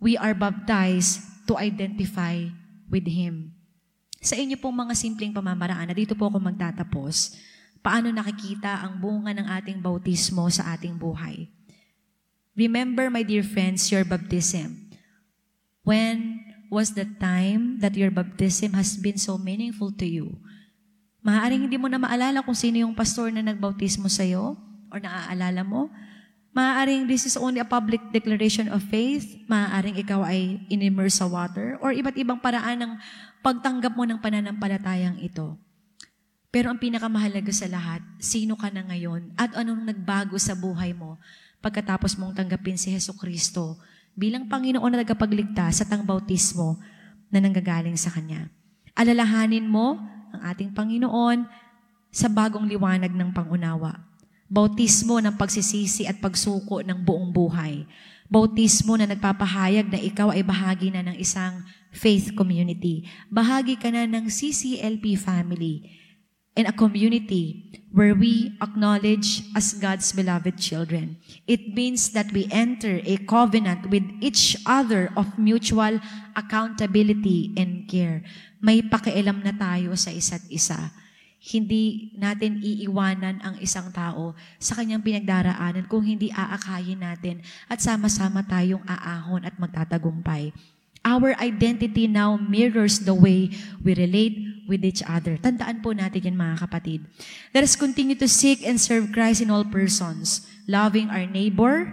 we 0.00 0.16
are 0.16 0.32
baptized 0.32 1.20
to 1.44 1.60
identify 1.60 2.48
with 2.88 3.04
Him. 3.04 3.52
Sa 4.24 4.40
inyo 4.40 4.56
pong 4.56 4.88
mga 4.88 4.96
simpleng 4.96 5.36
pamamaraan, 5.36 5.84
na 5.84 5.92
dito 5.92 6.16
po 6.16 6.32
ako 6.32 6.40
magtatapos 6.40 7.36
paano 7.82 8.14
nakikita 8.14 8.86
ang 8.86 9.02
bunga 9.02 9.34
ng 9.34 9.46
ating 9.58 9.82
bautismo 9.82 10.46
sa 10.48 10.72
ating 10.72 10.94
buhay. 10.94 11.50
Remember, 12.54 13.10
my 13.10 13.26
dear 13.26 13.42
friends, 13.42 13.90
your 13.90 14.06
baptism. 14.06 14.88
When 15.82 16.46
was 16.70 16.94
the 16.94 17.04
time 17.18 17.82
that 17.82 17.98
your 17.98 18.14
baptism 18.14 18.78
has 18.78 18.94
been 18.94 19.18
so 19.18 19.34
meaningful 19.34 19.90
to 19.98 20.06
you? 20.06 20.38
Maaaring 21.26 21.66
hindi 21.66 21.78
mo 21.78 21.90
na 21.90 21.98
maalala 21.98 22.42
kung 22.42 22.54
sino 22.54 22.82
yung 22.82 22.94
pastor 22.94 23.34
na 23.34 23.42
nagbautismo 23.42 24.06
sa 24.06 24.22
iyo 24.22 24.54
or 24.94 24.98
naaalala 25.02 25.66
mo. 25.66 25.90
Maaaring 26.52 27.08
this 27.08 27.24
is 27.24 27.34
only 27.40 27.58
a 27.58 27.66
public 27.66 27.98
declaration 28.12 28.68
of 28.70 28.84
faith. 28.84 29.26
Maaaring 29.48 29.96
ikaw 29.98 30.22
ay 30.22 30.62
inimmerse 30.70 31.18
sa 31.18 31.26
water 31.26 31.80
or 31.80 31.90
iba't 31.90 32.14
ibang 32.20 32.38
paraan 32.38 32.78
ng 32.78 32.92
pagtanggap 33.40 33.96
mo 33.96 34.04
ng 34.06 34.20
pananampalatayang 34.20 35.18
ito. 35.18 35.56
Pero 36.52 36.68
ang 36.68 36.76
pinakamahalaga 36.76 37.48
sa 37.48 37.64
lahat, 37.64 38.04
sino 38.20 38.60
ka 38.60 38.68
na 38.68 38.84
ngayon 38.84 39.32
at 39.40 39.56
anong 39.56 39.88
nagbago 39.88 40.36
sa 40.36 40.52
buhay 40.52 40.92
mo 40.92 41.16
pagkatapos 41.64 42.20
mong 42.20 42.36
tanggapin 42.36 42.76
si 42.76 42.92
Heso 42.92 43.16
Kristo 43.16 43.80
bilang 44.12 44.44
Panginoon 44.52 44.92
na 44.92 45.00
nagapagligtas 45.00 45.80
sa 45.80 45.88
tang 45.88 46.04
bautismo 46.04 46.76
na 47.32 47.40
nanggagaling 47.40 47.96
sa 47.96 48.12
Kanya. 48.12 48.52
Alalahanin 48.92 49.64
mo 49.64 49.96
ang 50.28 50.42
ating 50.52 50.76
Panginoon 50.76 51.48
sa 52.12 52.28
bagong 52.28 52.68
liwanag 52.68 53.16
ng 53.16 53.32
pangunawa. 53.32 54.04
Bautismo 54.52 55.24
ng 55.24 55.32
pagsisisi 55.40 56.04
at 56.04 56.20
pagsuko 56.20 56.84
ng 56.84 57.00
buong 57.00 57.32
buhay. 57.32 57.88
Bautismo 58.28 59.00
na 59.00 59.08
nagpapahayag 59.08 59.88
na 59.88 59.96
ikaw 59.96 60.28
ay 60.28 60.44
bahagi 60.44 60.92
na 60.92 61.00
ng 61.00 61.16
isang 61.16 61.64
faith 61.88 62.36
community. 62.36 63.08
Bahagi 63.32 63.80
ka 63.80 63.88
na 63.88 64.04
ng 64.04 64.28
CCLP 64.28 65.16
family 65.16 66.01
in 66.52 66.68
a 66.68 66.74
community 66.74 67.72
where 67.92 68.16
we 68.16 68.56
acknowledge 68.64 69.44
as 69.52 69.76
God's 69.76 70.12
beloved 70.16 70.56
children. 70.56 71.20
It 71.44 71.76
means 71.76 72.16
that 72.16 72.32
we 72.32 72.48
enter 72.48 73.00
a 73.04 73.20
covenant 73.28 73.88
with 73.92 74.04
each 74.20 74.56
other 74.64 75.12
of 75.16 75.36
mutual 75.36 76.00
accountability 76.32 77.52
and 77.56 77.84
care. 77.88 78.24
May 78.64 78.80
pakialam 78.80 79.44
na 79.44 79.52
tayo 79.52 79.92
sa 79.96 80.08
isa't 80.08 80.48
isa. 80.48 80.92
Hindi 81.42 82.14
natin 82.16 82.62
iiwanan 82.62 83.42
ang 83.42 83.58
isang 83.58 83.90
tao 83.90 84.32
sa 84.62 84.78
kanyang 84.78 85.02
pinagdaraanan 85.02 85.90
kung 85.90 86.06
hindi 86.06 86.30
aakayin 86.30 87.02
natin 87.02 87.42
at 87.66 87.82
sama-sama 87.82 88.46
tayong 88.46 88.84
aahon 88.86 89.42
at 89.42 89.58
magtatagumpay. 89.58 90.54
Our 91.02 91.34
identity 91.42 92.06
now 92.06 92.38
mirrors 92.38 93.02
the 93.02 93.10
way 93.10 93.50
we 93.82 93.98
relate 93.98 94.38
with 94.72 94.80
each 94.80 95.04
other. 95.04 95.36
Tandaan 95.36 95.84
po 95.84 95.92
natin 95.92 96.32
yan 96.32 96.40
mga 96.40 96.64
kapatid. 96.64 97.04
Let 97.52 97.68
us 97.68 97.76
continue 97.76 98.16
to 98.16 98.24
seek 98.24 98.64
and 98.64 98.80
serve 98.80 99.12
Christ 99.12 99.44
in 99.44 99.52
all 99.52 99.68
persons, 99.68 100.48
loving 100.64 101.12
our 101.12 101.28
neighbor 101.28 101.92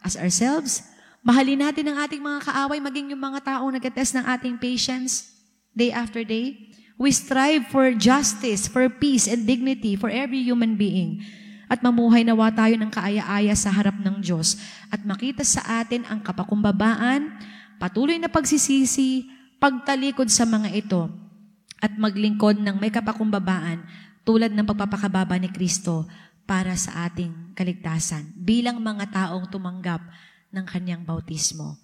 as 0.00 0.16
ourselves. 0.16 0.80
Mahalin 1.20 1.60
natin 1.60 1.92
ang 1.92 2.00
ating 2.00 2.24
mga 2.24 2.48
kaaway, 2.48 2.80
maging 2.80 3.12
yung 3.12 3.20
mga 3.20 3.44
taong 3.44 3.76
nag-test 3.76 4.16
ng 4.16 4.24
ating 4.24 4.56
patience 4.56 5.28
day 5.76 5.92
after 5.92 6.24
day. 6.24 6.72
We 6.96 7.12
strive 7.12 7.68
for 7.68 7.92
justice, 7.92 8.64
for 8.64 8.88
peace 8.88 9.28
and 9.28 9.44
dignity 9.44 10.00
for 10.00 10.08
every 10.08 10.40
human 10.40 10.80
being. 10.80 11.20
At 11.68 11.80
mamuhay 11.80 12.22
nawa 12.22 12.52
tayo 12.52 12.76
ng 12.76 12.92
kaaya-aya 12.92 13.56
sa 13.56 13.72
harap 13.72 13.96
ng 13.98 14.20
Diyos 14.20 14.60
at 14.92 15.02
makita 15.02 15.42
sa 15.42 15.82
atin 15.82 16.06
ang 16.06 16.20
kapakumbabaan, 16.22 17.34
patuloy 17.80 18.20
na 18.20 18.30
pagsisisi, 18.30 19.26
pagtalikod 19.58 20.28
sa 20.28 20.44
mga 20.44 20.70
ito, 20.76 21.08
at 21.84 21.92
maglingkod 22.00 22.64
ng 22.64 22.80
may 22.80 22.88
kapakumbabaan 22.88 23.84
tulad 24.24 24.48
ng 24.56 24.64
pagpapakababa 24.64 25.36
ni 25.36 25.52
Kristo 25.52 26.08
para 26.48 26.72
sa 26.80 27.04
ating 27.04 27.52
kaligtasan 27.52 28.32
bilang 28.40 28.80
mga 28.80 29.12
taong 29.12 29.52
tumanggap 29.52 30.00
ng 30.48 30.64
kanyang 30.64 31.04
bautismo. 31.04 31.76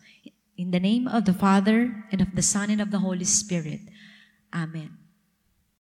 In 0.56 0.72
the 0.72 0.80
name 0.80 1.04
of 1.04 1.28
the 1.28 1.36
Father, 1.36 1.92
and 2.08 2.24
of 2.24 2.32
the 2.32 2.44
Son, 2.44 2.72
and 2.72 2.80
of 2.80 2.88
the 2.88 3.00
Holy 3.00 3.28
Spirit. 3.28 3.80
Amen. 4.52 4.99